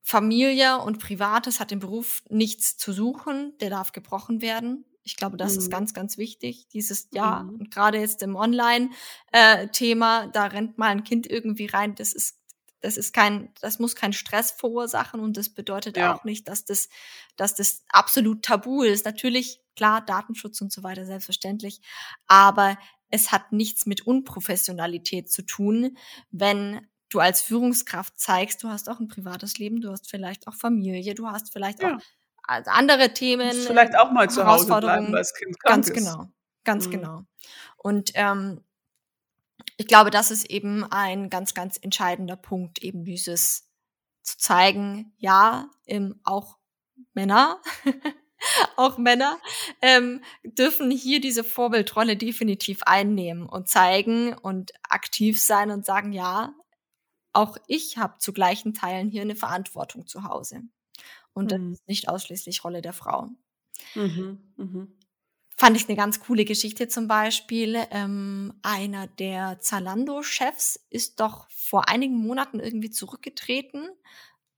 Familie 0.07 0.79
und 0.79 0.99
Privates 0.99 1.61
hat 1.61 1.73
im 1.73 1.81
Beruf 1.81 2.23
nichts 2.29 2.77
zu 2.77 2.93
suchen, 2.93 3.57
der 3.59 3.71
darf 3.71 3.93
gebrochen 3.93 4.43
werden. 4.43 4.85
Ich 5.03 5.17
glaube, 5.17 5.39
das 5.39 5.55
mhm. 5.55 5.59
ist 5.61 5.71
ganz, 5.71 5.95
ganz 5.95 6.19
wichtig. 6.19 6.69
Dieses 6.69 7.09
Ja, 7.13 7.43
mhm. 7.43 7.61
und 7.61 7.71
gerade 7.71 7.99
jetzt 7.99 8.23
im 8.23 8.37
Online-Thema, 8.37 10.25
äh, 10.25 10.31
da 10.31 10.45
rennt 10.45 10.77
mal 10.77 10.89
ein 10.89 11.05
Kind 11.05 11.27
irgendwie 11.27 11.67
rein. 11.67 11.95
Das 11.95 12.13
ist, 12.13 12.39
das 12.81 12.99
ist 12.99 13.15
kein, 13.15 13.51
das 13.63 13.79
muss 13.79 13.97
keinen 13.97 14.13
Stress 14.13 14.51
verursachen 14.51 15.21
und 15.21 15.39
das 15.39 15.49
bedeutet 15.49 15.97
ja. 15.97 16.15
auch 16.15 16.25
nicht, 16.25 16.49
dass 16.49 16.67
das, 16.67 16.91
dass 17.37 17.55
das 17.55 17.83
absolut 17.89 18.43
tabu 18.43 18.83
ist. 18.83 19.07
Natürlich, 19.07 19.63
klar, 19.75 20.05
Datenschutz 20.05 20.61
und 20.61 20.71
so 20.71 20.83
weiter, 20.83 21.07
selbstverständlich. 21.07 21.81
Aber 22.27 22.77
es 23.09 23.33
hat 23.33 23.53
nichts 23.53 23.87
mit 23.87 24.07
Unprofessionalität 24.07 25.31
zu 25.31 25.43
tun, 25.47 25.97
wenn 26.31 26.87
du 27.15 27.21
als 27.21 27.41
Führungskraft 27.41 28.19
zeigst, 28.19 28.63
du 28.63 28.69
hast 28.69 28.89
auch 28.89 28.99
ein 28.99 29.09
privates 29.09 29.59
Leben, 29.59 29.81
du 29.81 29.91
hast 29.91 30.11
vielleicht 30.11 30.49
auch 30.49 30.55
Familie, 30.55 31.15
du 31.15 31.29
hast 31.29 31.53
vielleicht 31.53 31.83
ja. 31.83 31.97
auch 31.97 32.01
andere 32.47 33.15
Themen. 33.15 33.53
Vielleicht 33.53 33.97
auch 33.97 34.11
mal 34.11 34.29
zu 34.29 34.45
Hause 34.45 34.67
bleiben, 34.67 35.07
weil 35.07 35.21
das 35.21 35.35
Kind 35.35 35.59
krank 35.61 35.77
Ganz 35.77 35.89
ist. 35.89 35.95
genau, 35.95 36.29
ganz 36.65 36.87
mhm. 36.87 36.91
genau. 36.91 37.23
Und 37.77 38.11
ähm, 38.15 38.63
ich 39.77 39.87
glaube, 39.87 40.11
das 40.11 40.31
ist 40.31 40.51
eben 40.51 40.85
ein 40.91 41.31
ganz, 41.31 41.55
ganz 41.55 41.79
entscheidender 41.81 42.37
Punkt, 42.37 42.83
eben 42.83 43.05
dieses 43.05 43.71
zu 44.23 44.39
zeigen, 44.39 45.13
ja, 45.19 45.71
ähm, 45.87 46.21
auch 46.25 46.59
Männer, 47.13 47.61
auch 48.77 48.99
Männer 48.99 49.39
ähm, 49.83 50.23
dürfen 50.43 50.91
hier 50.91 51.21
diese 51.21 51.45
Vorbildrolle 51.45 52.17
definitiv 52.17 52.83
einnehmen 52.85 53.47
und 53.47 53.69
zeigen 53.69 54.33
und 54.33 54.73
aktiv 54.83 55.41
sein 55.41 55.71
und 55.71 55.85
sagen, 55.85 56.13
ja, 56.13 56.55
auch 57.35 57.57
ich 57.67 57.99
habe 57.99 58.19
zu 58.19 58.33
gleichen 58.33 58.75
Teilen 58.75 59.11
hier 59.11 59.23
eine 59.23 59.37
Verantwortung 59.37 60.07
zu 60.07 60.25
Hause. 60.25 60.63
Und 61.33 61.53
das 61.53 61.61
mhm. 61.61 61.73
ist 61.73 61.89
nicht 61.89 62.09
ausschließlich 62.09 62.65
Rolle 62.65 62.81
der 62.81 62.93
Frau. 62.93 63.29
Mhm. 63.95 64.39
Mhm. 64.57 64.99
Fand 65.57 65.77
ich 65.77 65.89
eine 65.89 65.97
ganz 65.97 66.21
coole 66.21 66.45
Geschichte 66.45 66.89
zum 66.89 67.07
Beispiel. 67.07 67.79
Ähm, 67.91 68.55
einer 68.63 69.07
der 69.07 69.61
Zalando-Chefs 69.61 70.85
ist 70.91 71.21
doch 71.21 71.49
vor 71.51 71.89
einigen 71.89 72.17
Monaten 72.17 72.59
irgendwie 72.59 72.91
zurückgetreten 72.91 73.89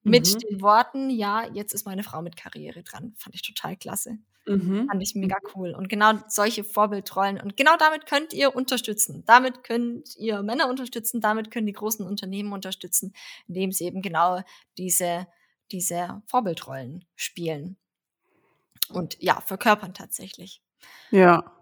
mit 0.07 0.35
mhm. 0.35 0.39
den 0.39 0.61
Worten, 0.63 1.11
ja, 1.11 1.47
jetzt 1.53 1.75
ist 1.75 1.85
meine 1.85 2.05
Frau 2.05 2.23
mit 2.23 2.37
Karriere 2.37 2.83
dran. 2.83 3.15
Fand 3.17 3.35
ich 3.35 3.43
total 3.43 3.77
klasse. 3.77 4.19
Mhm. 4.47 4.87
Fand 4.89 5.03
ich 5.03 5.15
mega 5.17 5.37
mhm. 5.43 5.51
cool. 5.55 5.75
Und 5.75 5.89
genau 5.89 6.13
solche 6.29 6.63
Vorbildrollen. 6.63 7.41
Und 7.41 7.57
genau 7.57 7.77
damit 7.77 8.07
könnt 8.07 8.33
ihr 8.33 8.55
unterstützen. 8.55 9.25
Damit 9.27 9.65
könnt 9.65 10.17
ihr 10.17 10.43
Männer 10.43 10.69
unterstützen. 10.71 11.21
Damit 11.21 11.51
können 11.51 11.67
die 11.67 11.73
großen 11.73 12.07
Unternehmen 12.07 12.53
unterstützen, 12.53 13.15
indem 13.49 13.73
sie 13.73 13.85
eben 13.85 14.01
genau 14.01 14.43
diese, 14.79 15.27
diese 15.73 16.23
Vorbildrollen 16.27 17.05
spielen. 17.17 17.77
Und 18.89 19.21
ja, 19.21 19.41
verkörpern 19.41 19.95
tatsächlich. 19.95 20.63
Ja. 21.11 21.53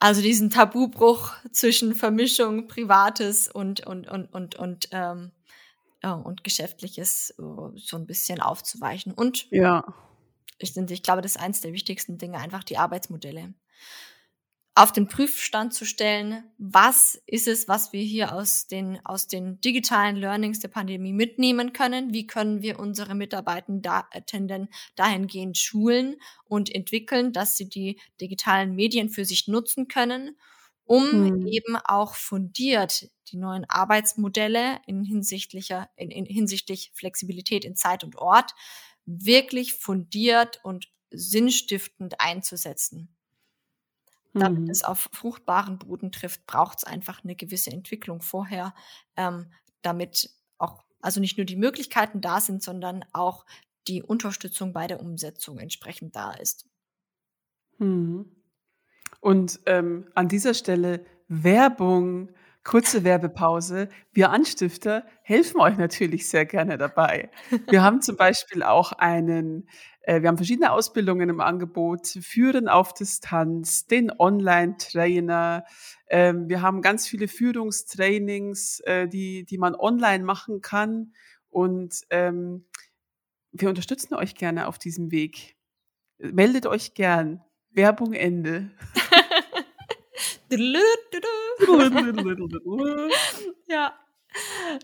Also 0.00 0.20
diesen 0.20 0.50
Tabubruch 0.50 1.32
zwischen 1.52 1.94
Vermischung 1.94 2.66
Privates 2.66 3.48
und, 3.48 3.86
und, 3.86 4.08
und, 4.08 4.32
und, 4.32 4.56
und, 4.56 4.88
ähm, 4.90 5.30
ja, 6.02 6.14
und 6.14 6.44
Geschäftliches 6.44 7.34
so 7.36 7.96
ein 7.96 8.06
bisschen 8.06 8.40
aufzuweichen. 8.40 9.12
Und 9.12 9.50
ja. 9.50 9.84
ich, 10.58 10.76
ich 10.76 11.02
glaube, 11.02 11.22
das 11.22 11.36
ist 11.36 11.42
eines 11.42 11.60
der 11.60 11.72
wichtigsten 11.72 12.18
Dinge, 12.18 12.38
einfach 12.38 12.64
die 12.64 12.78
Arbeitsmodelle 12.78 13.54
auf 14.78 14.92
den 14.92 15.08
Prüfstand 15.08 15.74
zu 15.74 15.84
stellen, 15.84 16.44
was 16.56 17.20
ist 17.26 17.48
es, 17.48 17.66
was 17.66 17.92
wir 17.92 18.00
hier 18.00 18.32
aus 18.32 18.68
den, 18.68 19.04
aus 19.04 19.26
den 19.26 19.60
digitalen 19.60 20.14
Learnings 20.14 20.60
der 20.60 20.68
Pandemie 20.68 21.12
mitnehmen 21.12 21.72
können, 21.72 22.14
wie 22.14 22.28
können 22.28 22.62
wir 22.62 22.78
unsere 22.78 23.16
Mitarbeitenden 23.16 24.68
dahingehend 24.94 25.58
schulen 25.58 26.14
und 26.44 26.72
entwickeln, 26.72 27.32
dass 27.32 27.56
sie 27.56 27.68
die 27.68 27.98
digitalen 28.20 28.76
Medien 28.76 29.10
für 29.10 29.24
sich 29.24 29.48
nutzen 29.48 29.88
können, 29.88 30.36
um 30.88 31.10
hm. 31.10 31.46
eben 31.46 31.76
auch 31.76 32.14
fundiert 32.14 33.10
die 33.30 33.36
neuen 33.36 33.68
Arbeitsmodelle 33.68 34.80
in 34.86 35.04
hinsichtlicher, 35.04 35.90
in, 35.96 36.10
in 36.10 36.24
hinsichtlich 36.24 36.92
Flexibilität 36.94 37.66
in 37.66 37.76
Zeit 37.76 38.04
und 38.04 38.16
Ort 38.16 38.54
wirklich 39.04 39.74
fundiert 39.74 40.60
und 40.64 40.88
sinnstiftend 41.10 42.20
einzusetzen. 42.20 43.14
Damit 44.32 44.60
mhm. 44.60 44.70
es 44.70 44.82
auf 44.82 45.08
fruchtbaren 45.12 45.78
Boden 45.78 46.10
trifft, 46.10 46.46
braucht 46.46 46.78
es 46.78 46.84
einfach 46.84 47.22
eine 47.22 47.36
gewisse 47.36 47.70
Entwicklung 47.70 48.22
vorher, 48.22 48.74
ähm, 49.16 49.52
damit 49.82 50.30
auch, 50.56 50.84
also 51.00 51.20
nicht 51.20 51.36
nur 51.36 51.44
die 51.44 51.56
Möglichkeiten 51.56 52.20
da 52.20 52.40
sind, 52.40 52.62
sondern 52.62 53.04
auch 53.12 53.44
die 53.88 54.02
Unterstützung 54.02 54.72
bei 54.72 54.86
der 54.86 55.00
Umsetzung 55.00 55.58
entsprechend 55.58 56.16
da 56.16 56.32
ist. 56.32 56.66
Mhm. 57.78 58.37
Und 59.20 59.60
ähm, 59.66 60.06
an 60.14 60.28
dieser 60.28 60.54
Stelle 60.54 61.04
Werbung 61.28 62.30
Kurze 62.68 63.02
Werbepause. 63.02 63.88
Wir 64.12 64.28
Anstifter 64.28 65.06
helfen 65.22 65.58
euch 65.58 65.78
natürlich 65.78 66.28
sehr 66.28 66.44
gerne 66.44 66.76
dabei. 66.76 67.30
Wir 67.70 67.82
haben 67.82 68.02
zum 68.02 68.16
Beispiel 68.16 68.62
auch 68.62 68.92
einen, 68.92 69.66
äh, 70.02 70.20
wir 70.20 70.28
haben 70.28 70.36
verschiedene 70.36 70.70
Ausbildungen 70.72 71.30
im 71.30 71.40
Angebot, 71.40 72.06
Führen 72.20 72.68
auf 72.68 72.92
Distanz, 72.92 73.86
den 73.86 74.12
Online-Trainer. 74.18 75.64
Ähm, 76.08 76.50
wir 76.50 76.60
haben 76.60 76.82
ganz 76.82 77.08
viele 77.08 77.26
Führungstrainings, 77.26 78.80
äh, 78.80 79.08
die, 79.08 79.46
die 79.46 79.56
man 79.56 79.74
online 79.74 80.24
machen 80.24 80.60
kann. 80.60 81.14
Und 81.48 82.02
ähm, 82.10 82.66
wir 83.52 83.70
unterstützen 83.70 84.12
euch 84.12 84.34
gerne 84.34 84.66
auf 84.66 84.78
diesem 84.78 85.10
Weg. 85.10 85.56
Meldet 86.18 86.66
euch 86.66 86.92
gern. 86.92 87.42
Werbung 87.70 88.12
Ende. 88.12 88.70
ja. 93.68 93.94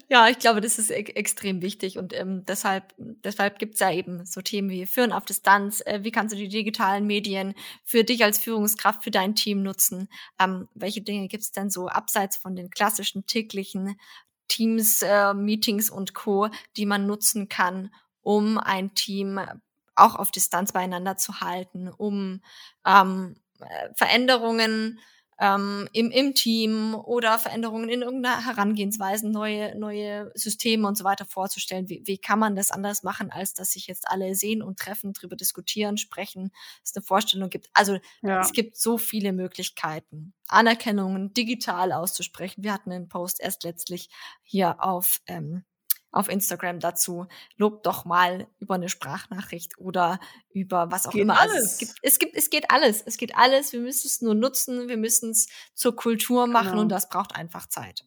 Ja, 0.08 0.28
ich 0.28 0.38
glaube, 0.38 0.60
das 0.60 0.78
ist 0.78 0.90
e 0.90 0.94
extrem 0.94 1.60
wichtig 1.60 1.98
und 1.98 2.12
ähm, 2.14 2.44
deshalb, 2.46 2.94
deshalb 2.96 3.58
gibt 3.58 3.74
es 3.74 3.80
ja 3.80 3.92
eben 3.92 4.24
so 4.24 4.40
Themen 4.40 4.70
wie 4.70 4.86
Führen 4.86 5.12
auf 5.12 5.26
Distanz, 5.26 5.82
äh, 5.84 6.00
wie 6.02 6.10
kannst 6.10 6.34
du 6.34 6.38
die 6.38 6.48
digitalen 6.48 7.06
Medien 7.06 7.54
für 7.84 8.04
dich 8.04 8.24
als 8.24 8.38
Führungskraft, 8.38 9.04
für 9.04 9.10
dein 9.10 9.34
Team 9.34 9.62
nutzen, 9.62 10.08
ähm, 10.40 10.68
welche 10.74 11.02
Dinge 11.02 11.28
gibt 11.28 11.42
es 11.42 11.52
denn 11.52 11.68
so 11.70 11.88
abseits 11.88 12.36
von 12.38 12.56
den 12.56 12.70
klassischen 12.70 13.26
täglichen 13.26 13.96
Teams, 14.48 15.02
äh, 15.02 15.34
Meetings 15.34 15.90
und 15.90 16.14
Co., 16.14 16.48
die 16.76 16.86
man 16.86 17.06
nutzen 17.06 17.48
kann, 17.48 17.90
um 18.22 18.58
ein 18.58 18.94
Team 18.94 19.38
auch 19.96 20.16
auf 20.16 20.30
Distanz 20.30 20.72
beieinander 20.72 21.16
zu 21.16 21.40
halten, 21.40 21.88
um 21.88 22.40
ähm, 22.84 23.36
äh, 23.60 23.94
Veränderungen 23.94 24.98
ähm, 25.40 25.88
im, 25.92 26.10
im 26.10 26.34
Team 26.34 26.94
oder 26.94 27.38
Veränderungen 27.38 27.88
in 27.88 28.02
irgendeiner 28.02 28.44
Herangehensweise, 28.44 29.28
neue, 29.28 29.76
neue 29.76 30.30
Systeme 30.34 30.86
und 30.86 30.96
so 30.96 31.04
weiter 31.04 31.24
vorzustellen. 31.24 31.88
Wie, 31.88 32.02
wie 32.04 32.18
kann 32.18 32.38
man 32.38 32.54
das 32.54 32.70
anders 32.70 33.02
machen, 33.02 33.30
als 33.30 33.54
dass 33.54 33.72
sich 33.72 33.86
jetzt 33.86 34.08
alle 34.08 34.34
sehen 34.34 34.62
und 34.62 34.78
treffen, 34.78 35.12
drüber 35.12 35.36
diskutieren, 35.36 35.96
sprechen, 35.96 36.52
es 36.84 36.94
eine 36.94 37.04
Vorstellung 37.04 37.50
gibt. 37.50 37.68
Also 37.72 37.98
ja. 38.22 38.40
es 38.40 38.52
gibt 38.52 38.76
so 38.76 38.96
viele 38.98 39.32
Möglichkeiten, 39.32 40.34
Anerkennungen 40.48 41.34
digital 41.34 41.92
auszusprechen. 41.92 42.62
Wir 42.62 42.72
hatten 42.72 42.92
einen 42.92 43.08
Post 43.08 43.40
erst 43.40 43.64
letztlich 43.64 44.08
hier 44.42 44.82
auf 44.82 45.20
ähm, 45.26 45.64
auf 46.14 46.28
Instagram 46.28 46.80
dazu. 46.80 47.26
Lob 47.56 47.82
doch 47.82 48.04
mal 48.04 48.46
über 48.60 48.74
eine 48.74 48.88
Sprachnachricht 48.88 49.78
oder 49.78 50.20
über 50.52 50.90
was 50.90 51.06
auch 51.06 51.12
geht 51.12 51.22
immer. 51.22 51.40
Alles. 51.40 51.54
Also 51.54 51.66
es, 51.66 51.78
gibt, 51.78 51.98
es 52.02 52.18
gibt, 52.18 52.36
es 52.36 52.50
geht 52.50 52.70
alles. 52.70 53.02
Es 53.02 53.16
geht 53.16 53.36
alles. 53.36 53.72
Wir 53.72 53.80
müssen 53.80 54.06
es 54.06 54.22
nur 54.22 54.34
nutzen. 54.34 54.88
Wir 54.88 54.96
müssen 54.96 55.30
es 55.30 55.48
zur 55.74 55.96
Kultur 55.96 56.46
machen 56.46 56.70
genau. 56.70 56.82
und 56.82 56.88
das 56.88 57.08
braucht 57.08 57.34
einfach 57.34 57.66
Zeit. 57.66 58.04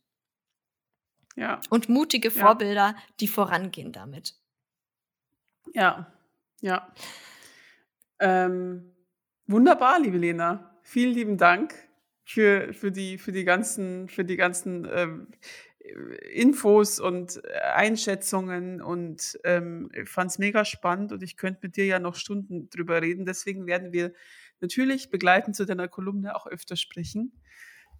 Ja. 1.35 1.61
Und 1.69 1.89
mutige 1.89 2.29
ja. 2.29 2.43
Vorbilder, 2.43 2.95
die 3.19 3.27
vorangehen 3.27 3.91
damit. 3.91 4.35
Ja, 5.73 6.11
ja. 6.61 6.91
Ähm, 8.19 8.95
wunderbar, 9.45 9.99
liebe 9.99 10.17
Lena. 10.17 10.79
Vielen 10.81 11.13
lieben 11.13 11.37
Dank 11.37 11.75
für, 12.23 12.73
für, 12.73 12.91
die, 12.91 13.17
für 13.17 13.31
die 13.31 13.43
ganzen, 13.43 14.08
für 14.08 14.25
die 14.25 14.37
ganzen 14.37 14.87
ähm, 14.91 15.27
Infos 16.31 17.00
und 17.00 17.42
äh, 17.44 17.60
Einschätzungen 17.73 18.81
und 18.81 19.40
ähm, 19.44 19.92
fand 20.06 20.31
es 20.31 20.40
mega 20.40 20.65
spannend 20.65 21.12
und 21.12 21.23
ich 21.23 21.38
könnte 21.38 21.60
mit 21.63 21.77
dir 21.77 21.85
ja 21.85 22.00
noch 22.00 22.15
Stunden 22.15 22.69
drüber 22.69 23.02
reden. 23.02 23.25
Deswegen 23.25 23.65
werden 23.67 23.92
wir 23.94 24.13
natürlich 24.60 25.10
begleitend 25.10 25.56
zu 25.56 25.65
deiner 25.65 25.88
Kolumne 25.88 26.35
auch 26.35 26.48
öfter 26.48 26.75
sprechen 26.75 27.31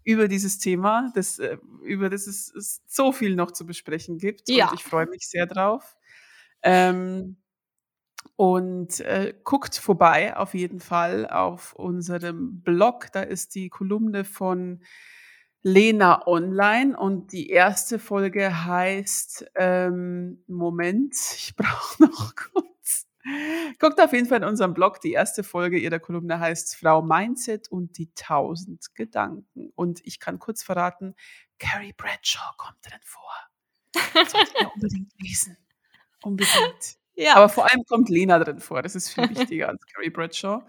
über 0.04 0.30
dieses 0.30 0.58
Thema, 0.58 1.12
das, 1.16 1.38
äh, 1.38 1.58
über 1.84 2.10
das 2.10 2.28
es, 2.28 2.54
es, 2.56 2.82
so 2.88 3.12
viel 3.12 3.36
noch 3.36 3.52
zu 3.52 3.66
besprechen 3.66 4.18
gibt. 4.18 4.48
Ja. 4.48 4.70
Und 4.70 4.76
ich 4.76 4.84
freue 4.86 5.08
mich 5.08 5.28
sehr 5.28 5.46
drauf. 5.46 5.98
Ähm, 6.64 7.38
und 8.38 9.00
äh, 9.02 9.34
guckt 9.44 9.76
vorbei 9.76 10.38
auf 10.38 10.54
jeden 10.54 10.80
Fall 10.80 11.28
auf 11.28 11.74
unserem 11.74 12.62
Blog. 12.62 13.08
Da 13.12 13.22
ist 13.22 13.56
die 13.56 13.70
Kolumne 13.70 14.24
von 14.24 14.82
Lena 15.64 16.26
online 16.28 16.97
und 16.97 17.32
die 17.34 17.49
erste 17.49 17.99
Folge 17.99 18.66
heißt 18.66 19.51
ähm, 19.55 20.43
Moment, 20.47 21.14
ich 21.36 21.55
brauche 21.58 22.03
noch 22.03 22.36
kurz. 22.36 23.08
Guckt 23.80 23.99
auf 23.99 24.14
jeden 24.14 24.28
Fall 24.28 24.38
in 24.38 24.43
unserem 24.45 24.74
Blog. 24.74 25.01
Die 25.01 25.12
erste 25.12 25.43
Folge 25.43 25.78
ihrer 25.78 25.99
Kolumne 25.99 26.39
heißt 26.39 26.78
Frau 26.78 27.01
Mindset 27.01 27.70
und 27.70 27.97
die 27.97 28.10
tausend 28.16 28.95
Gedanken. 28.95 29.72
Und 29.76 29.99
ich 30.05 30.20
kann 30.20 30.39
kurz 30.39 30.64
verraten, 30.64 31.16
Carrie 31.60 31.93
Bradshaw 31.93 32.53
kommt 32.58 32.78
drin 32.84 32.99
vor. 33.03 33.34
Das 34.14 34.32
sollte 34.32 34.53
ihr 34.62 34.72
unbedingt 34.74 35.12
lesen. 35.20 35.58
Unbedingt. 36.24 36.97
Ja. 37.20 37.36
Aber 37.38 37.49
vor 37.49 37.66
allem 37.66 37.84
kommt 37.86 38.10
Lena 38.10 38.38
drin 38.38 38.60
vor. 38.60 38.84
Das 38.84 38.93
ist 38.93 39.10
viel 39.10 39.28
wichtiger 39.32 39.70
als 39.70 39.84
Carrie 39.88 40.12
Bradshaw. 40.12 40.62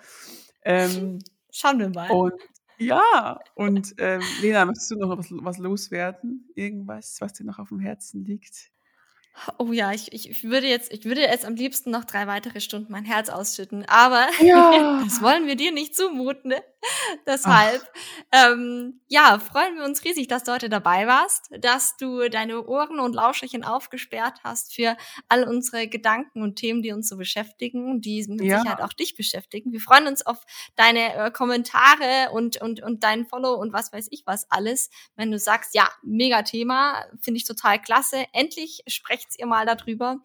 Ähm, 0.62 1.18
Schauen 1.50 1.78
wir 1.78 1.90
mal. 1.90 2.10
Und 2.10 2.32
ja, 2.78 3.40
und 3.54 3.94
ähm, 3.98 4.22
Lena, 4.40 4.64
möchtest 4.64 4.90
du 4.90 4.96
noch 4.96 5.16
was, 5.16 5.28
was 5.30 5.58
loswerden? 5.58 6.48
Irgendwas, 6.54 7.20
was 7.20 7.32
dir 7.32 7.44
noch 7.44 7.58
auf 7.58 7.68
dem 7.68 7.80
Herzen 7.80 8.24
liegt? 8.24 8.70
Oh 9.58 9.72
ja, 9.72 9.92
ich, 9.92 10.12
ich, 10.12 10.44
würde 10.44 10.66
jetzt, 10.66 10.92
ich 10.92 11.04
würde 11.04 11.20
jetzt 11.20 11.44
am 11.44 11.54
liebsten 11.54 11.90
noch 11.90 12.04
drei 12.04 12.26
weitere 12.26 12.60
Stunden 12.60 12.90
mein 12.90 13.04
Herz 13.04 13.28
ausschütten, 13.28 13.84
aber 13.86 14.26
ja. 14.40 15.00
das 15.04 15.22
wollen 15.22 15.46
wir 15.46 15.56
dir 15.56 15.72
nicht 15.72 15.94
zumuten. 15.94 16.50
Ne? 16.50 16.62
Deshalb, 17.26 17.82
ähm, 18.32 19.00
ja, 19.08 19.38
freuen 19.38 19.76
wir 19.76 19.84
uns 19.84 20.04
riesig, 20.04 20.28
dass 20.28 20.44
du 20.44 20.52
heute 20.52 20.68
dabei 20.68 21.06
warst, 21.06 21.50
dass 21.60 21.96
du 21.96 22.28
deine 22.28 22.66
Ohren 22.66 23.00
und 23.00 23.14
Lauscherchen 23.14 23.64
aufgesperrt 23.64 24.40
hast 24.44 24.74
für 24.74 24.96
all 25.28 25.44
unsere 25.44 25.88
Gedanken 25.88 26.42
und 26.42 26.56
Themen, 26.56 26.82
die 26.82 26.92
uns 26.92 27.08
so 27.08 27.16
beschäftigen, 27.16 28.00
die 28.00 28.24
mit 28.28 28.42
ja. 28.42 28.60
Sicherheit 28.60 28.82
auch 28.82 28.92
dich 28.92 29.16
beschäftigen. 29.16 29.72
Wir 29.72 29.80
freuen 29.80 30.06
uns 30.06 30.24
auf 30.24 30.44
deine 30.76 31.14
äh, 31.14 31.30
Kommentare 31.30 32.30
und, 32.32 32.60
und, 32.60 32.82
und 32.82 33.02
deinen 33.02 33.26
Follow 33.26 33.54
und 33.54 33.72
was 33.72 33.92
weiß 33.92 34.08
ich 34.10 34.22
was 34.26 34.50
alles. 34.50 34.90
Wenn 35.16 35.30
du 35.30 35.38
sagst, 35.38 35.74
ja, 35.74 35.88
mega 36.02 36.42
Thema, 36.42 37.04
finde 37.20 37.38
ich 37.38 37.46
total 37.46 37.80
klasse. 37.80 38.24
Endlich 38.32 38.82
sprecht 38.86 39.38
ihr 39.38 39.46
mal 39.46 39.66
darüber. 39.66 40.18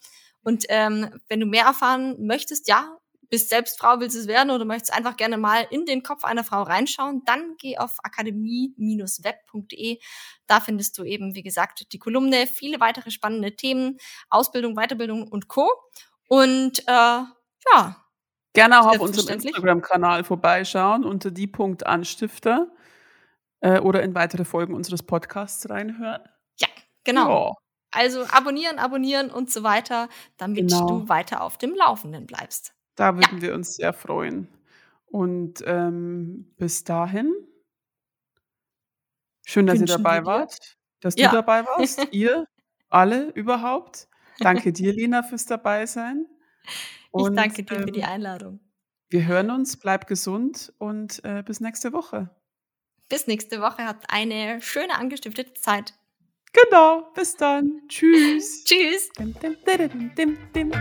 Und 0.43 0.65
ähm, 0.69 1.21
wenn 1.29 1.39
du 1.39 1.45
mehr 1.45 1.65
erfahren 1.65 2.15
möchtest, 2.25 2.67
ja, 2.67 2.97
bist 3.29 3.49
selbst 3.49 3.79
Frau, 3.79 3.99
willst 3.99 4.15
es 4.15 4.27
werden 4.27 4.51
oder 4.51 4.65
möchtest 4.65 4.93
einfach 4.93 5.17
gerne 5.17 5.37
mal 5.37 5.65
in 5.69 5.85
den 5.85 6.03
Kopf 6.03 6.23
einer 6.23 6.43
Frau 6.43 6.63
reinschauen, 6.63 7.23
dann 7.25 7.55
geh 7.57 7.77
auf 7.77 7.97
akademie-web.de. 8.03 9.99
Da 10.47 10.59
findest 10.59 10.97
du 10.97 11.03
eben, 11.03 11.35
wie 11.35 11.43
gesagt, 11.43 11.91
die 11.93 11.99
Kolumne, 11.99 12.47
viele 12.47 12.79
weitere 12.79 13.11
spannende 13.11 13.55
Themen, 13.55 13.97
Ausbildung, 14.29 14.75
Weiterbildung 14.75 15.27
und 15.27 15.47
Co. 15.47 15.69
Und 16.27 16.79
äh, 16.87 16.91
ja. 16.91 17.97
Gerne 18.53 18.81
auch 18.81 18.87
auf 18.87 18.99
unserem 18.99 19.33
Instagram-Kanal 19.35 20.23
vorbeischauen 20.23 21.05
unter 21.05 21.31
die 21.31 21.47
Punkt 21.47 21.87
Anstifter 21.87 22.71
äh, 23.61 23.79
oder 23.79 24.03
in 24.03 24.13
weitere 24.13 24.45
Folgen 24.45 24.75
unseres 24.75 25.01
Podcasts 25.01 25.67
reinhören. 25.69 26.21
Ja, 26.59 26.67
genau. 27.03 27.47
Ja. 27.47 27.53
Also 27.89 28.25
abonnieren, 28.25 28.79
abonnieren 28.79 29.29
und 29.29 29.51
so 29.51 29.63
weiter, 29.63 30.09
damit 30.37 30.69
genau. 30.69 30.87
du 30.87 31.09
weiter 31.09 31.41
auf 31.41 31.57
dem 31.57 31.75
Laufenden 31.75 32.25
bleibst. 32.25 32.73
Da 32.95 33.15
würden 33.15 33.37
ja. 33.37 33.41
wir 33.41 33.53
uns 33.55 33.75
sehr 33.75 33.93
freuen. 33.93 34.47
Und 35.05 35.63
ähm, 35.65 36.53
bis 36.57 36.83
dahin, 36.83 37.31
schön, 39.45 39.67
dass 39.67 39.79
Wünschen 39.79 39.97
ihr 39.97 39.97
dabei 39.97 40.25
wart, 40.25 40.77
dass 40.99 41.15
ja. 41.17 41.29
du 41.29 41.35
dabei 41.35 41.65
warst, 41.65 42.07
ihr 42.11 42.47
alle 42.89 43.29
überhaupt. 43.31 44.07
Danke 44.39 44.73
dir, 44.73 44.93
Lena, 44.93 45.23
fürs 45.23 45.45
Dabeisein. 45.45 46.25
Und, 47.11 47.31
ich 47.31 47.35
danke 47.35 47.63
dir 47.63 47.75
ähm, 47.75 47.83
für 47.83 47.91
die 47.91 47.99
ähm, 47.99 48.09
Einladung. 48.09 48.59
Wir 49.09 49.27
hören 49.27 49.51
uns, 49.51 49.77
bleib 49.77 50.07
gesund 50.07 50.73
und 50.79 51.23
äh, 51.23 51.43
bis 51.43 51.59
nächste 51.59 51.93
Woche. 51.93 52.31
Bis 53.09 53.27
nächste 53.27 53.61
Woche, 53.61 53.85
habt 53.85 54.05
eine 54.09 54.61
schöne 54.61 54.95
angestiftete 54.95 55.53
Zeit. 55.53 55.93
Genau, 56.53 57.11
bis 57.13 57.35
dann. 57.35 57.81
Tschüss. 57.87 58.63
Tschüss. 58.63 59.09
Dim, 59.19 59.35
dim, 60.15 60.37
dim, 60.55 60.71